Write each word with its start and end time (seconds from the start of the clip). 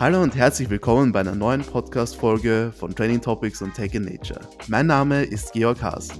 Hallo 0.00 0.22
und 0.22 0.36
herzlich 0.36 0.70
willkommen 0.70 1.10
bei 1.10 1.18
einer 1.18 1.34
neuen 1.34 1.62
Podcast-Folge 1.62 2.72
von 2.78 2.94
Training 2.94 3.20
Topics 3.20 3.62
und 3.62 3.74
Tech 3.74 3.94
in 3.94 4.04
Nature. 4.04 4.38
Mein 4.68 4.86
Name 4.86 5.24
ist 5.24 5.52
Georg 5.54 5.82
Haas. 5.82 6.10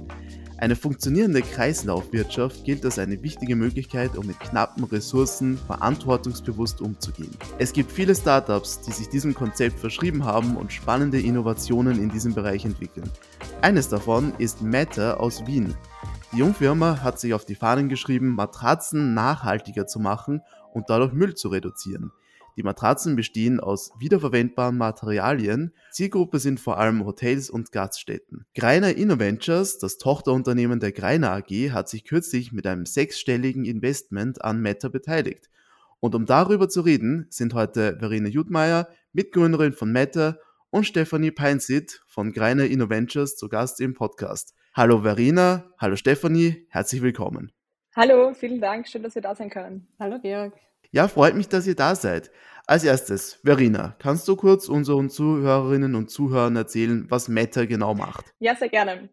Eine 0.57 0.75
funktionierende 0.75 1.41
Kreislaufwirtschaft 1.41 2.65
gilt 2.65 2.83
als 2.83 2.99
eine 2.99 3.23
wichtige 3.23 3.55
Möglichkeit, 3.55 4.17
um 4.17 4.27
mit 4.27 4.37
knappen 4.41 4.83
Ressourcen 4.83 5.57
verantwortungsbewusst 5.65 6.81
umzugehen. 6.81 7.31
Es 7.57 7.71
gibt 7.71 7.89
viele 7.89 8.13
Startups, 8.13 8.81
die 8.81 8.91
sich 8.91 9.07
diesem 9.07 9.33
Konzept 9.33 9.79
verschrieben 9.79 10.25
haben 10.25 10.57
und 10.57 10.73
spannende 10.73 11.21
Innovationen 11.21 12.03
in 12.03 12.09
diesem 12.09 12.33
Bereich 12.33 12.65
entwickeln. 12.65 13.09
Eines 13.61 13.87
davon 13.87 14.33
ist 14.39 14.61
Matter 14.61 15.21
aus 15.21 15.47
Wien. 15.47 15.73
Die 16.33 16.39
Jungfirma 16.39 17.01
hat 17.01 17.17
sich 17.17 17.33
auf 17.33 17.45
die 17.45 17.55
Fahnen 17.55 17.87
geschrieben, 17.87 18.35
Matratzen 18.35 19.13
nachhaltiger 19.13 19.87
zu 19.87 20.01
machen 20.01 20.41
und 20.73 20.89
dadurch 20.89 21.13
Müll 21.13 21.33
zu 21.35 21.47
reduzieren. 21.47 22.11
Die 22.59 22.63
Matratzen 22.63 23.15
bestehen 23.15 23.61
aus 23.61 23.93
wiederverwendbaren 23.99 24.77
Materialien. 24.77 25.73
Zielgruppe 25.91 26.39
sind 26.39 26.59
vor 26.59 26.77
allem 26.77 27.05
Hotels 27.05 27.49
und 27.49 27.71
Gaststätten. 27.71 28.47
Greiner 28.53 28.97
InnoVentures, 28.97 29.77
das 29.77 29.97
Tochterunternehmen 29.97 30.81
der 30.81 30.91
Greiner 30.91 31.31
AG, 31.31 31.71
hat 31.71 31.87
sich 31.87 32.03
kürzlich 32.03 32.51
mit 32.51 32.67
einem 32.67 32.85
sechsstelligen 32.85 33.63
Investment 33.63 34.43
an 34.43 34.59
Meta 34.59 34.89
beteiligt. 34.89 35.49
Und 36.01 36.15
um 36.15 36.25
darüber 36.25 36.67
zu 36.67 36.81
reden, 36.81 37.27
sind 37.29 37.53
heute 37.53 37.95
Verena 37.97 38.27
Jutmeier, 38.27 38.89
Mitgründerin 39.13 39.71
von 39.71 39.93
Meta, 39.93 40.35
und 40.69 40.83
Stephanie 40.83 41.31
Peinsit 41.31 42.01
von 42.07 42.33
Greiner 42.33 42.65
InnoVentures 42.65 43.37
zu 43.37 43.47
Gast 43.47 43.79
im 43.79 43.93
Podcast. 43.93 44.53
Hallo 44.73 45.03
Verena, 45.03 45.71
hallo 45.77 45.95
Stephanie, 45.95 46.67
herzlich 46.67 47.01
willkommen. 47.01 47.53
Hallo, 47.95 48.33
vielen 48.33 48.59
Dank, 48.59 48.89
schön, 48.89 49.01
dass 49.01 49.15
wir 49.15 49.21
da 49.21 49.33
sein 49.33 49.49
können. 49.49 49.87
Hallo 49.97 50.19
Georg. 50.21 50.51
Ja, 50.91 51.07
freut 51.07 51.35
mich, 51.35 51.47
dass 51.47 51.67
ihr 51.67 51.75
da 51.75 51.93
seid. 51.93 52.31
Als 52.65 52.83
erstes, 52.83 53.39
Verena, 53.43 53.95
kannst 53.99 54.27
du 54.27 54.35
kurz 54.35 54.67
unseren 54.67 55.09
Zuhörerinnen 55.09 55.93
und 55.93 56.09
Zuhörern 56.09 56.55
erzählen, 56.55 57.05
was 57.09 57.27
Meta 57.27 57.65
genau 57.65 57.93
macht? 57.93 58.33
Ja, 58.39 58.55
sehr 58.55 58.69
gerne. 58.69 59.09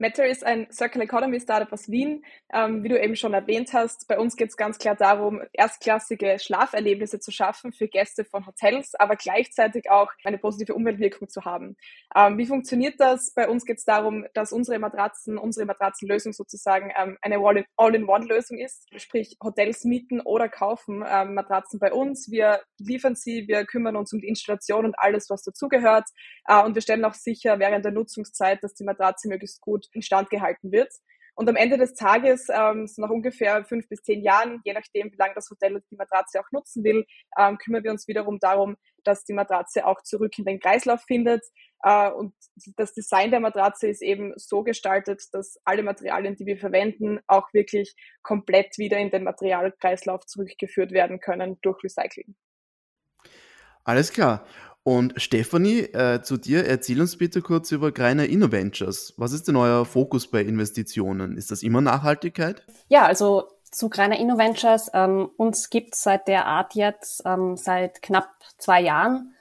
Matter 0.00 0.26
ist 0.26 0.46
ein 0.46 0.66
Circle 0.72 1.02
Economy 1.02 1.38
Startup 1.40 1.70
aus 1.70 1.90
Wien. 1.90 2.24
Ähm, 2.54 2.82
wie 2.82 2.88
du 2.88 2.98
eben 2.98 3.16
schon 3.16 3.34
erwähnt 3.34 3.74
hast, 3.74 4.08
bei 4.08 4.18
uns 4.18 4.34
geht 4.34 4.48
es 4.48 4.56
ganz 4.56 4.78
klar 4.78 4.96
darum, 4.96 5.42
erstklassige 5.52 6.38
Schlaferlebnisse 6.38 7.20
zu 7.20 7.30
schaffen 7.30 7.70
für 7.70 7.86
Gäste 7.86 8.24
von 8.24 8.46
Hotels, 8.46 8.94
aber 8.94 9.16
gleichzeitig 9.16 9.90
auch 9.90 10.10
eine 10.24 10.38
positive 10.38 10.74
Umweltwirkung 10.74 11.28
zu 11.28 11.44
haben. 11.44 11.76
Ähm, 12.16 12.38
wie 12.38 12.46
funktioniert 12.46 12.94
das? 12.98 13.34
Bei 13.34 13.46
uns 13.46 13.66
geht 13.66 13.76
es 13.76 13.84
darum, 13.84 14.24
dass 14.32 14.52
unsere 14.52 14.78
Matratzen, 14.78 15.36
unsere 15.36 15.66
Matratzenlösung 15.66 16.32
sozusagen 16.32 16.90
ähm, 16.98 17.18
eine 17.20 17.36
All-in-One-Lösung 17.76 18.56
ist. 18.56 18.88
Sprich, 18.96 19.36
Hotels 19.44 19.84
mieten 19.84 20.22
oder 20.22 20.48
kaufen 20.48 21.04
ähm, 21.06 21.34
Matratzen 21.34 21.78
bei 21.78 21.92
uns. 21.92 22.30
Wir 22.30 22.62
liefern 22.78 23.16
sie, 23.16 23.46
wir 23.48 23.66
kümmern 23.66 23.96
uns 23.96 24.14
um 24.14 24.20
die 24.20 24.28
Installation 24.28 24.86
und 24.86 24.98
alles, 24.98 25.28
was 25.28 25.42
dazugehört. 25.42 26.08
Äh, 26.46 26.62
und 26.62 26.74
wir 26.74 26.80
stellen 26.80 27.04
auch 27.04 27.12
sicher 27.12 27.58
während 27.58 27.84
der 27.84 27.92
Nutzungszeit, 27.92 28.64
dass 28.64 28.72
die 28.72 28.84
Matratze 28.84 29.28
möglichst 29.28 29.60
gut 29.60 29.89
instand 29.92 30.30
gehalten 30.30 30.72
wird. 30.72 30.92
Und 31.34 31.48
am 31.48 31.56
Ende 31.56 31.78
des 31.78 31.94
Tages, 31.94 32.48
ähm, 32.52 32.86
so 32.86 33.00
nach 33.00 33.10
ungefähr 33.10 33.64
fünf 33.64 33.88
bis 33.88 34.02
zehn 34.02 34.22
Jahren, 34.22 34.60
je 34.64 34.74
nachdem, 34.74 35.10
wie 35.10 35.16
lange 35.16 35.34
das 35.34 35.48
Hotel 35.48 35.82
die 35.90 35.96
Matratze 35.96 36.38
auch 36.40 36.50
nutzen 36.52 36.84
will, 36.84 37.06
ähm, 37.38 37.56
kümmern 37.56 37.82
wir 37.82 37.90
uns 37.90 38.06
wiederum 38.08 38.38
darum, 38.40 38.76
dass 39.04 39.24
die 39.24 39.32
Matratze 39.32 39.86
auch 39.86 40.02
zurück 40.02 40.32
in 40.38 40.44
den 40.44 40.60
Kreislauf 40.60 41.02
findet. 41.06 41.42
Äh, 41.82 42.10
und 42.10 42.34
das 42.76 42.92
Design 42.92 43.30
der 43.30 43.40
Matratze 43.40 43.88
ist 43.88 44.02
eben 44.02 44.34
so 44.36 44.62
gestaltet, 44.62 45.22
dass 45.32 45.58
alle 45.64 45.82
Materialien, 45.82 46.36
die 46.36 46.44
wir 46.44 46.58
verwenden, 46.58 47.20
auch 47.26 47.48
wirklich 47.54 47.94
komplett 48.22 48.76
wieder 48.76 48.98
in 48.98 49.10
den 49.10 49.24
Materialkreislauf 49.24 50.26
zurückgeführt 50.26 50.92
werden 50.92 51.20
können 51.20 51.58
durch 51.62 51.82
Recycling. 51.82 52.34
Alles 53.84 54.12
klar. 54.12 54.44
Und 54.82 55.20
Stefanie, 55.20 55.80
äh, 55.80 56.22
zu 56.22 56.38
dir, 56.38 56.64
erzähl 56.66 57.00
uns 57.00 57.18
bitte 57.18 57.42
kurz 57.42 57.70
über 57.70 57.92
Greiner 57.92 58.26
InnoVentures. 58.26 59.14
Was 59.18 59.32
ist 59.32 59.46
denn 59.46 59.56
euer 59.56 59.84
Fokus 59.84 60.30
bei 60.30 60.40
Investitionen? 60.40 61.36
Ist 61.36 61.50
das 61.50 61.62
immer 61.62 61.82
Nachhaltigkeit? 61.82 62.64
Ja, 62.88 63.04
also 63.04 63.48
zu 63.70 63.88
Greiner 63.88 64.18
InnoVentures, 64.18 64.90
ähm, 64.94 65.28
uns 65.36 65.70
gibt 65.70 65.94
es 65.94 66.02
seit 66.02 66.28
der 66.28 66.46
Art 66.46 66.74
jetzt 66.74 67.22
ähm, 67.24 67.56
seit 67.56 68.02
knapp 68.02 68.30
zwei 68.58 68.80
Jahren 68.80 69.34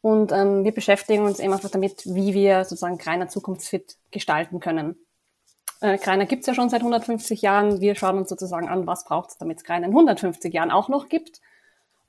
und 0.00 0.32
ähm, 0.32 0.64
wir 0.64 0.72
beschäftigen 0.72 1.24
uns 1.24 1.38
eben 1.38 1.52
einfach 1.52 1.70
damit, 1.70 2.04
wie 2.06 2.34
wir 2.34 2.64
sozusagen 2.64 2.98
Greiner 2.98 3.28
zukunftsfit 3.28 3.96
gestalten 4.10 4.60
können. 4.60 4.96
Äh, 5.80 5.98
Greiner 5.98 6.26
gibt 6.26 6.42
es 6.42 6.46
ja 6.46 6.54
schon 6.54 6.70
seit 6.70 6.80
150 6.80 7.42
Jahren. 7.42 7.80
Wir 7.80 7.94
schauen 7.94 8.18
uns 8.18 8.28
sozusagen 8.28 8.68
an, 8.68 8.86
was 8.86 9.04
braucht 9.04 9.30
es, 9.30 9.38
damit 9.38 9.58
es 9.58 9.64
Greiner 9.64 9.86
in 9.86 9.92
150 9.92 10.52
Jahren 10.52 10.70
auch 10.70 10.88
noch 10.88 11.08
gibt. 11.08 11.40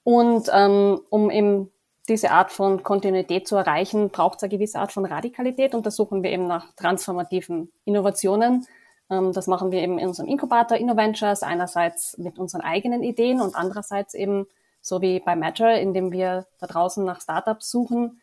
Und 0.03 0.49
ähm, 0.53 1.01
um 1.09 1.31
eben 1.31 1.71
diese 2.07 2.31
Art 2.31 2.51
von 2.51 2.83
Kontinuität 2.83 3.47
zu 3.47 3.55
erreichen, 3.55 4.09
braucht 4.09 4.37
es 4.37 4.43
eine 4.43 4.49
gewisse 4.49 4.79
Art 4.79 4.91
von 4.91 5.05
Radikalität 5.05 5.73
und 5.73 5.85
da 5.85 5.91
suchen 5.91 6.23
wir 6.23 6.31
eben 6.31 6.47
nach 6.47 6.73
transformativen 6.75 7.71
Innovationen. 7.83 8.65
Ähm, 9.09 9.33
das 9.33 9.47
machen 9.47 9.71
wir 9.71 9.81
eben 9.81 9.97
in 9.97 10.07
unserem 10.07 10.29
Inkubator 10.29 10.77
InnoVentures, 10.77 11.43
einerseits 11.43 12.17
mit 12.17 12.37
unseren 12.37 12.61
eigenen 12.61 13.03
Ideen 13.03 13.41
und 13.41 13.55
andererseits 13.55 14.13
eben 14.13 14.47
so 14.81 15.01
wie 15.01 15.19
bei 15.19 15.35
Matter, 15.35 15.79
indem 15.79 16.11
wir 16.11 16.45
da 16.59 16.67
draußen 16.67 17.03
nach 17.03 17.21
Startups 17.21 17.71
suchen, 17.71 18.21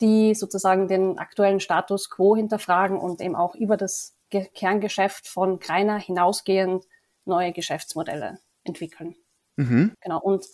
die 0.00 0.34
sozusagen 0.34 0.88
den 0.88 1.18
aktuellen 1.18 1.60
Status 1.60 2.08
quo 2.08 2.34
hinterfragen 2.34 2.98
und 2.98 3.20
eben 3.20 3.36
auch 3.36 3.54
über 3.54 3.76
das 3.76 4.14
Kerngeschäft 4.30 5.26
von 5.28 5.58
Kreiner 5.58 5.98
hinausgehend 5.98 6.84
neue 7.24 7.52
Geschäftsmodelle 7.52 8.38
entwickeln. 8.64 9.16
Mhm. 9.56 9.94
Genau. 10.00 10.20
Und 10.20 10.46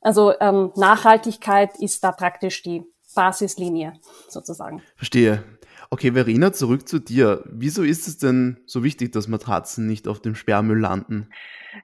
also 0.00 0.32
ähm, 0.40 0.72
Nachhaltigkeit 0.76 1.78
ist 1.80 2.04
da 2.04 2.12
praktisch 2.12 2.62
die 2.62 2.84
Basislinie 3.14 3.94
sozusagen. 4.28 4.82
Verstehe. 4.96 5.44
Okay, 5.90 6.12
Verena, 6.12 6.52
zurück 6.52 6.86
zu 6.86 6.98
dir. 6.98 7.42
Wieso 7.46 7.82
ist 7.82 8.06
es 8.08 8.18
denn 8.18 8.60
so 8.66 8.84
wichtig, 8.84 9.12
dass 9.12 9.26
Matratzen 9.26 9.86
nicht 9.86 10.06
auf 10.06 10.20
dem 10.20 10.34
Sperrmüll 10.34 10.78
landen? 10.78 11.30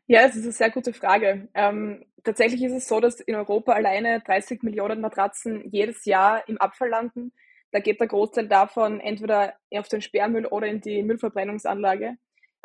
Ja, 0.06 0.22
es 0.22 0.36
ist 0.36 0.44
eine 0.44 0.52
sehr 0.52 0.70
gute 0.70 0.92
Frage. 0.92 1.48
Ähm, 1.54 2.04
tatsächlich 2.22 2.62
ist 2.62 2.72
es 2.72 2.86
so, 2.86 3.00
dass 3.00 3.20
in 3.20 3.34
Europa 3.34 3.72
alleine 3.72 4.20
30 4.20 4.62
Millionen 4.62 5.00
Matratzen 5.00 5.70
jedes 5.70 6.04
Jahr 6.04 6.46
im 6.48 6.58
Abfall 6.58 6.90
landen. 6.90 7.32
Da 7.70 7.80
geht 7.80 7.98
der 7.98 8.06
Großteil 8.06 8.46
davon 8.46 9.00
entweder 9.00 9.54
auf 9.72 9.88
den 9.88 10.02
Sperrmüll 10.02 10.46
oder 10.46 10.66
in 10.66 10.80
die 10.80 11.02
Müllverbrennungsanlage. 11.02 12.16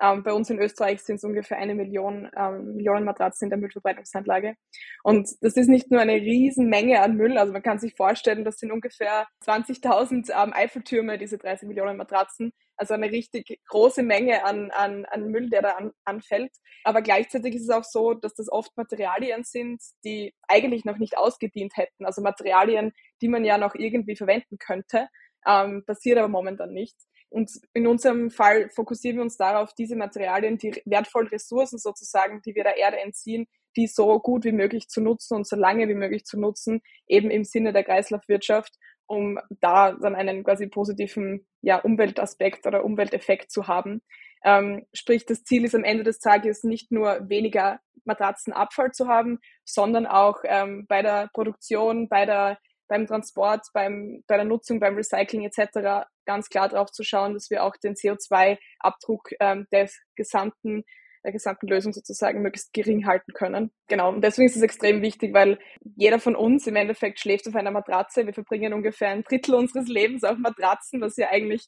Ähm, 0.02 0.24
bei 0.24 0.32
uns 0.32 0.50
in 0.50 0.60
Österreich 0.60 1.02
sind 1.02 1.18
es 1.18 1.24
ungefähr 1.24 1.58
eine 1.58 1.76
Million 1.76 2.30
ähm, 2.36 2.76
Millionen 2.76 3.06
Matratzen 3.06 3.46
in 3.46 3.50
der 3.50 3.60
Müllverbrennungsanlage. 3.60 4.56
Und 5.04 5.30
das 5.42 5.56
ist 5.56 5.68
nicht 5.68 5.92
nur 5.92 6.02
eine 6.02 6.16
Riesenmenge 6.16 7.02
an 7.02 7.16
Müll. 7.16 7.38
Also 7.38 7.52
man 7.52 7.62
kann 7.62 7.80
sich 7.80 7.96
vorstellen, 7.96 8.46
das 8.46 8.58
sind 8.58 8.72
ungefähr 8.72 9.28
20.000 9.46 10.32
ähm, 10.32 10.54
Eiffeltürme, 10.54 11.18
diese 11.18 11.38
30 11.38 11.68
Millionen 11.68 11.98
Matratzen. 11.98 12.54
Also 12.78 12.94
eine 12.94 13.12
richtig 13.12 13.60
große 13.68 14.04
Menge 14.04 14.46
an, 14.46 14.72
an, 14.72 15.06
an 15.06 15.28
Müll, 15.32 15.50
der 15.50 15.62
da 15.62 15.72
an, 15.72 15.92
anfällt. 16.06 16.52
Aber 16.86 17.02
gleichzeitig 17.02 17.56
ist 17.56 17.64
es 17.64 17.70
auch 17.70 17.84
so, 17.84 18.14
dass 18.14 18.36
das 18.36 18.50
oft 18.50 18.76
Materialien 18.78 19.44
sind, 19.44 19.82
die 20.06 20.34
eigentlich 20.48 20.86
noch 20.86 20.98
nicht 20.98 21.18
ausgedient 21.18 21.76
hätten. 21.76 22.06
Also 22.06 22.22
Materialien, 22.22 22.94
die 23.22 23.28
man 23.28 23.44
ja 23.44 23.58
noch 23.58 23.76
irgendwie 23.76 24.16
verwenden 24.16 24.58
könnte. 24.60 25.10
Ähm, 25.46 25.84
passiert 25.86 26.18
aber 26.18 26.30
momentan 26.30 26.72
nicht. 26.72 26.96
Und 27.30 27.52
in 27.74 27.86
unserem 27.86 28.32
Fall 28.32 28.70
fokussieren 28.70 29.18
wir 29.18 29.24
uns 29.24 29.38
darauf, 29.38 29.74
diese 29.74 29.96
Materialien, 29.96 30.58
die 30.58 30.82
wertvollen 30.86 31.28
Ressourcen 31.28 31.78
sozusagen, 31.78 32.42
die 32.42 32.56
wir 32.56 32.64
der 32.64 32.78
Erde 32.78 33.00
entziehen, 33.00 33.48
die 33.76 33.88
so 33.88 34.20
gut 34.20 34.46
wie 34.46 34.52
möglich 34.52 34.88
zu 34.88 35.00
nutzen 35.00 35.36
und 35.36 35.48
so 35.48 35.56
lange 35.56 35.88
wie 35.88 35.96
möglich 35.96 36.26
zu 36.26 36.40
nutzen, 36.40 36.82
eben 37.08 37.30
im 37.30 37.44
Sinne 37.44 37.72
der 37.72 37.84
Kreislaufwirtschaft, 37.84 38.74
um 39.06 39.40
da 39.62 39.92
dann 39.94 40.16
einen 40.16 40.44
quasi 40.44 40.68
positiven 40.68 41.46
ja, 41.62 41.78
Umweltaspekt 41.78 42.66
oder 42.66 42.84
Umwelteffekt 42.84 43.52
zu 43.52 43.68
haben. 43.68 44.02
Ähm, 44.44 44.86
sprich, 44.94 45.26
das 45.26 45.44
Ziel 45.44 45.66
ist 45.66 45.76
am 45.76 45.84
Ende 45.84 46.04
des 46.04 46.20
Tages 46.20 46.64
nicht 46.64 46.92
nur 46.92 47.30
weniger 47.30 47.80
Matratzenabfall 48.06 48.92
zu 48.92 49.08
haben, 49.08 49.40
sondern 49.66 50.06
auch 50.06 50.38
ähm, 50.46 50.86
bei 50.88 51.02
der 51.02 51.30
Produktion, 51.34 52.08
bei 52.08 52.26
der 52.26 52.58
beim 52.90 53.08
Transport, 53.08 53.68
beim, 53.74 54.24
bei 54.28 54.36
der 54.36 54.46
Nutzung, 54.46 54.80
beim 54.80 54.96
Recycling 54.96 55.44
etc. 55.44 56.08
ganz 56.26 56.50
klar 56.50 56.68
darauf 56.68 56.92
zu 56.92 57.04
schauen, 57.04 57.34
dass 57.34 57.50
wir 57.50 57.64
auch 57.64 57.78
den 57.78 57.94
CO2-Abdruck 57.94 59.30
ähm, 59.40 59.68
des 59.72 59.98
gesamten 60.16 60.84
der 61.24 61.34
gesamten 61.34 61.68
Lösung 61.68 61.92
sozusagen 61.92 62.42
möglichst 62.42 62.74
gering 62.74 63.06
halten 63.06 63.34
können. 63.34 63.72
Genau. 63.88 64.10
Und 64.10 64.24
deswegen 64.24 64.48
ist 64.48 64.56
es 64.56 64.62
extrem 64.62 65.02
wichtig, 65.02 65.34
weil 65.34 65.60
jeder 65.98 66.20
von 66.20 66.36
uns 66.36 66.66
im 66.68 66.76
Endeffekt 66.76 67.20
schläft 67.20 67.48
auf 67.48 67.56
einer 67.56 67.72
Matratze. 67.72 68.26
Wir 68.26 68.34
verbringen 68.34 68.74
ungefähr 68.74 69.10
ein 69.10 69.24
Drittel 69.24 69.56
unseres 69.56 69.88
Lebens 69.88 70.24
auf 70.24 70.38
Matratzen, 70.38 71.02
was 71.02 71.18
ja 71.18 71.30
eigentlich 71.30 71.68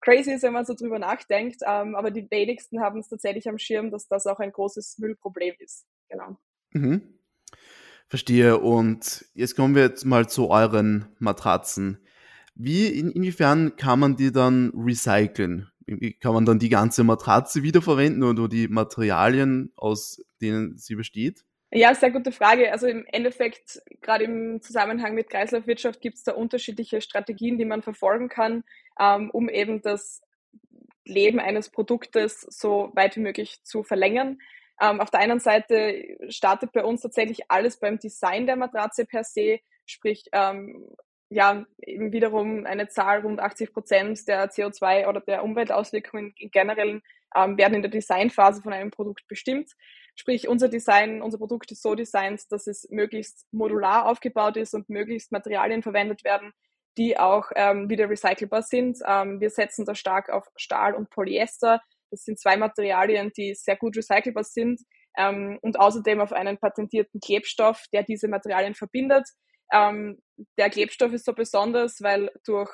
crazy 0.00 0.32
ist, 0.32 0.42
wenn 0.42 0.52
man 0.52 0.66
so 0.66 0.74
drüber 0.74 0.98
nachdenkt. 0.98 1.62
Ähm, 1.66 1.94
aber 1.94 2.10
die 2.10 2.30
wenigsten 2.30 2.80
haben 2.80 3.00
es 3.00 3.08
tatsächlich 3.08 3.48
am 3.48 3.58
Schirm, 3.58 3.90
dass 3.90 4.06
das 4.06 4.26
auch 4.26 4.38
ein 4.38 4.52
großes 4.52 4.98
Müllproblem 4.98 5.54
ist. 5.58 5.86
Genau. 6.08 6.36
Mhm. 6.72 7.19
Verstehe. 8.10 8.58
Und 8.58 9.24
jetzt 9.34 9.54
kommen 9.54 9.76
wir 9.76 9.84
jetzt 9.84 10.04
mal 10.04 10.28
zu 10.28 10.50
euren 10.50 11.06
Matratzen. 11.20 12.04
Wie, 12.56 12.88
in, 12.88 13.12
inwiefern 13.12 13.76
kann 13.76 14.00
man 14.00 14.16
die 14.16 14.32
dann 14.32 14.72
recyceln? 14.74 15.70
Kann 16.20 16.34
man 16.34 16.44
dann 16.44 16.58
die 16.58 16.68
ganze 16.68 17.04
Matratze 17.04 17.62
wiederverwenden 17.62 18.24
oder 18.24 18.48
die 18.48 18.66
Materialien, 18.66 19.72
aus 19.76 20.22
denen 20.42 20.76
sie 20.76 20.96
besteht? 20.96 21.44
Ja, 21.72 21.94
sehr 21.94 22.10
gute 22.10 22.32
Frage. 22.32 22.72
Also 22.72 22.88
im 22.88 23.06
Endeffekt, 23.06 23.80
gerade 24.00 24.24
im 24.24 24.60
Zusammenhang 24.60 25.14
mit 25.14 25.30
Kreislaufwirtschaft, 25.30 26.00
gibt 26.00 26.16
es 26.16 26.24
da 26.24 26.32
unterschiedliche 26.32 27.00
Strategien, 27.00 27.58
die 27.58 27.64
man 27.64 27.82
verfolgen 27.82 28.28
kann, 28.28 28.64
ähm, 28.98 29.30
um 29.30 29.48
eben 29.48 29.82
das 29.82 30.20
Leben 31.04 31.38
eines 31.38 31.70
Produktes 31.70 32.40
so 32.40 32.90
weit 32.94 33.14
wie 33.16 33.20
möglich 33.20 33.62
zu 33.62 33.84
verlängern. 33.84 34.38
Ähm, 34.80 35.00
auf 35.00 35.10
der 35.10 35.20
einen 35.20 35.40
Seite 35.40 36.16
startet 36.28 36.72
bei 36.72 36.84
uns 36.84 37.02
tatsächlich 37.02 37.50
alles 37.50 37.78
beim 37.78 37.98
Design 37.98 38.46
der 38.46 38.56
Matratze 38.56 39.04
per 39.04 39.24
se, 39.24 39.60
sprich 39.86 40.24
ähm, 40.32 40.88
ja 41.28 41.64
eben 41.78 42.12
wiederum 42.12 42.66
eine 42.66 42.88
Zahl 42.88 43.20
rund 43.20 43.40
80 43.40 43.72
Prozent 43.72 44.28
der 44.28 44.50
CO2 44.50 45.06
oder 45.06 45.20
der 45.20 45.44
Umweltauswirkungen 45.44 46.34
generell 46.36 47.02
ähm, 47.34 47.56
werden 47.56 47.74
in 47.74 47.82
der 47.82 47.90
Designphase 47.90 48.62
von 48.62 48.72
einem 48.72 48.90
Produkt 48.90 49.26
bestimmt. 49.28 49.70
Sprich, 50.16 50.48
unser 50.48 50.68
Design, 50.68 51.22
unser 51.22 51.38
Produkt 51.38 51.70
ist 51.70 51.82
so 51.82 51.94
designt, 51.94 52.50
dass 52.50 52.66
es 52.66 52.88
möglichst 52.90 53.46
modular 53.52 54.06
aufgebaut 54.06 54.56
ist 54.56 54.74
und 54.74 54.88
möglichst 54.88 55.30
Materialien 55.30 55.82
verwendet 55.82 56.24
werden, 56.24 56.52
die 56.98 57.18
auch 57.18 57.50
ähm, 57.54 57.88
wieder 57.88 58.10
recycelbar 58.10 58.62
sind. 58.62 58.98
Ähm, 59.06 59.40
wir 59.40 59.50
setzen 59.50 59.84
da 59.84 59.94
stark 59.94 60.30
auf 60.30 60.50
Stahl 60.56 60.94
und 60.94 61.10
Polyester. 61.10 61.80
Das 62.10 62.24
sind 62.24 62.38
zwei 62.38 62.56
Materialien, 62.56 63.30
die 63.36 63.54
sehr 63.54 63.76
gut 63.76 63.96
recycelbar 63.96 64.44
sind 64.44 64.80
ähm, 65.16 65.58
und 65.62 65.78
außerdem 65.78 66.20
auf 66.20 66.32
einen 66.32 66.58
patentierten 66.58 67.20
Klebstoff, 67.20 67.84
der 67.92 68.02
diese 68.02 68.28
Materialien 68.28 68.74
verbindet. 68.74 69.28
Ähm, 69.72 70.20
der 70.58 70.70
Klebstoff 70.70 71.12
ist 71.12 71.24
so 71.24 71.32
besonders, 71.32 72.02
weil 72.02 72.30
durch 72.44 72.70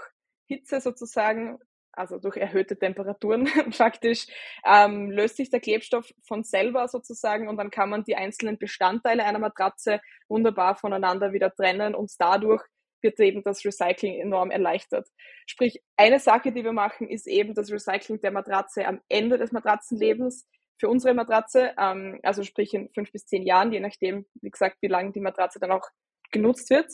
Hitze 0.48 0.80
sozusagen, 0.80 1.58
also 1.92 2.18
durch 2.18 2.36
erhöhte 2.36 2.78
Temperaturen 2.78 3.46
faktisch, 3.72 4.26
ähm, 4.64 5.10
löst 5.10 5.36
sich 5.36 5.50
der 5.50 5.60
Klebstoff 5.60 6.10
von 6.26 6.44
selber 6.44 6.88
sozusagen 6.88 7.48
und 7.48 7.56
dann 7.56 7.70
kann 7.70 7.90
man 7.90 8.04
die 8.04 8.16
einzelnen 8.16 8.58
Bestandteile 8.58 9.24
einer 9.24 9.38
Matratze 9.38 10.00
wunderbar 10.28 10.76
voneinander 10.76 11.32
wieder 11.32 11.52
trennen 11.54 11.94
und 11.94 12.12
dadurch 12.18 12.62
wird 13.06 13.20
eben 13.20 13.42
das 13.42 13.64
Recycling 13.64 14.20
enorm 14.20 14.50
erleichtert. 14.50 15.08
Sprich, 15.46 15.82
eine 15.96 16.18
Sache, 16.18 16.52
die 16.52 16.64
wir 16.64 16.72
machen, 16.72 17.08
ist 17.08 17.26
eben 17.26 17.54
das 17.54 17.70
Recycling 17.70 18.20
der 18.20 18.32
Matratze 18.32 18.86
am 18.86 19.00
Ende 19.08 19.38
des 19.38 19.52
Matratzenlebens 19.52 20.46
für 20.78 20.88
unsere 20.88 21.14
Matratze, 21.14 21.72
ähm, 21.78 22.18
also 22.22 22.42
sprich 22.42 22.74
in 22.74 22.90
fünf 22.94 23.10
bis 23.12 23.26
zehn 23.26 23.44
Jahren, 23.44 23.72
je 23.72 23.80
nachdem, 23.80 24.26
wie 24.42 24.50
gesagt, 24.50 24.76
wie 24.82 24.88
lange 24.88 25.12
die 25.12 25.20
Matratze 25.20 25.58
dann 25.58 25.70
auch 25.70 25.88
genutzt 26.32 26.68
wird. 26.70 26.92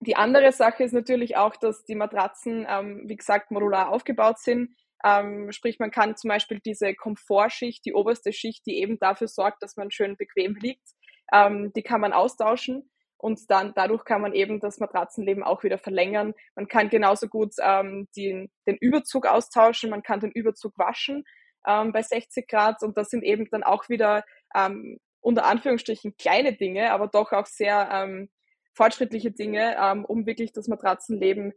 Die 0.00 0.16
andere 0.16 0.52
Sache 0.52 0.84
ist 0.84 0.92
natürlich 0.92 1.36
auch, 1.36 1.56
dass 1.56 1.84
die 1.84 1.94
Matratzen, 1.94 2.66
ähm, 2.68 3.04
wie 3.06 3.16
gesagt, 3.16 3.50
modular 3.50 3.90
aufgebaut 3.90 4.38
sind. 4.40 4.74
Ähm, 5.04 5.52
sprich, 5.52 5.78
man 5.78 5.90
kann 5.90 6.16
zum 6.16 6.28
Beispiel 6.28 6.60
diese 6.60 6.94
Komfortschicht, 6.94 7.84
die 7.86 7.94
oberste 7.94 8.32
Schicht, 8.32 8.66
die 8.66 8.78
eben 8.78 8.98
dafür 8.98 9.28
sorgt, 9.28 9.62
dass 9.62 9.76
man 9.76 9.90
schön 9.90 10.16
bequem 10.16 10.56
liegt, 10.56 10.86
ähm, 11.32 11.72
die 11.74 11.82
kann 11.82 12.00
man 12.00 12.12
austauschen 12.12 12.90
und 13.24 13.50
dann 13.50 13.72
dadurch 13.74 14.04
kann 14.04 14.20
man 14.20 14.34
eben 14.34 14.60
das 14.60 14.80
Matratzenleben 14.80 15.42
auch 15.42 15.62
wieder 15.62 15.78
verlängern. 15.78 16.34
Man 16.54 16.68
kann 16.68 16.90
genauso 16.90 17.26
gut 17.26 17.54
ähm, 17.58 18.06
den, 18.14 18.50
den 18.66 18.76
Überzug 18.76 19.24
austauschen, 19.24 19.88
man 19.88 20.02
kann 20.02 20.20
den 20.20 20.30
Überzug 20.30 20.76
waschen 20.76 21.24
ähm, 21.66 21.92
bei 21.92 22.02
60 22.02 22.46
Grad 22.46 22.82
und 22.82 22.98
das 22.98 23.08
sind 23.08 23.24
eben 23.24 23.48
dann 23.50 23.62
auch 23.62 23.88
wieder 23.88 24.24
ähm, 24.54 24.98
unter 25.20 25.46
Anführungsstrichen 25.46 26.18
kleine 26.18 26.52
Dinge, 26.52 26.92
aber 26.92 27.06
doch 27.06 27.32
auch 27.32 27.46
sehr 27.46 27.88
ähm, 27.90 28.28
fortschrittliche 28.74 29.30
Dinge, 29.30 29.74
ähm, 29.80 30.04
um 30.04 30.26
wirklich 30.26 30.52
das 30.52 30.68
Matratzenleben 30.68 31.54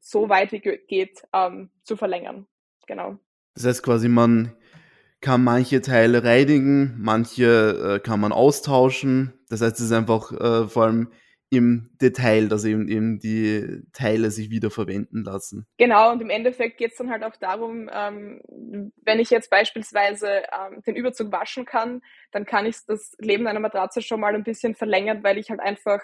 so 0.00 0.28
weit 0.28 0.52
wie 0.52 0.60
geht 0.60 1.22
ähm, 1.32 1.70
zu 1.84 1.96
verlängern. 1.96 2.46
Genau. 2.86 3.16
Das 3.54 3.64
heißt 3.64 3.82
quasi, 3.82 4.10
man 4.10 4.54
kann 5.20 5.42
manche 5.42 5.80
Teile 5.80 6.24
reinigen, 6.24 6.94
manche 6.98 7.96
äh, 7.96 8.00
kann 8.00 8.20
man 8.20 8.32
austauschen. 8.32 9.32
Das 9.48 9.60
heißt, 9.60 9.78
es 9.78 9.86
ist 9.86 9.92
einfach 9.92 10.32
äh, 10.32 10.68
vor 10.68 10.84
allem 10.84 11.08
im 11.50 11.90
Detail, 12.00 12.48
dass 12.48 12.64
eben, 12.64 12.88
eben 12.88 13.18
die 13.20 13.82
Teile 13.92 14.30
sich 14.30 14.50
wieder 14.50 14.70
verwenden 14.70 15.24
lassen. 15.24 15.66
Genau, 15.78 16.12
und 16.12 16.20
im 16.20 16.28
Endeffekt 16.28 16.76
geht 16.76 16.92
es 16.92 16.98
dann 16.98 17.10
halt 17.10 17.24
auch 17.24 17.36
darum, 17.36 17.88
ähm, 17.92 18.42
wenn 19.02 19.18
ich 19.18 19.30
jetzt 19.30 19.48
beispielsweise 19.48 20.28
ähm, 20.28 20.82
den 20.86 20.94
Überzug 20.94 21.32
waschen 21.32 21.64
kann, 21.64 22.02
dann 22.32 22.44
kann 22.44 22.66
ich 22.66 22.76
das 22.86 23.16
Leben 23.18 23.46
einer 23.46 23.60
Matratze 23.60 24.02
schon 24.02 24.20
mal 24.20 24.34
ein 24.34 24.44
bisschen 24.44 24.74
verlängern, 24.74 25.24
weil 25.24 25.38
ich 25.38 25.48
halt 25.48 25.60
einfach 25.60 26.00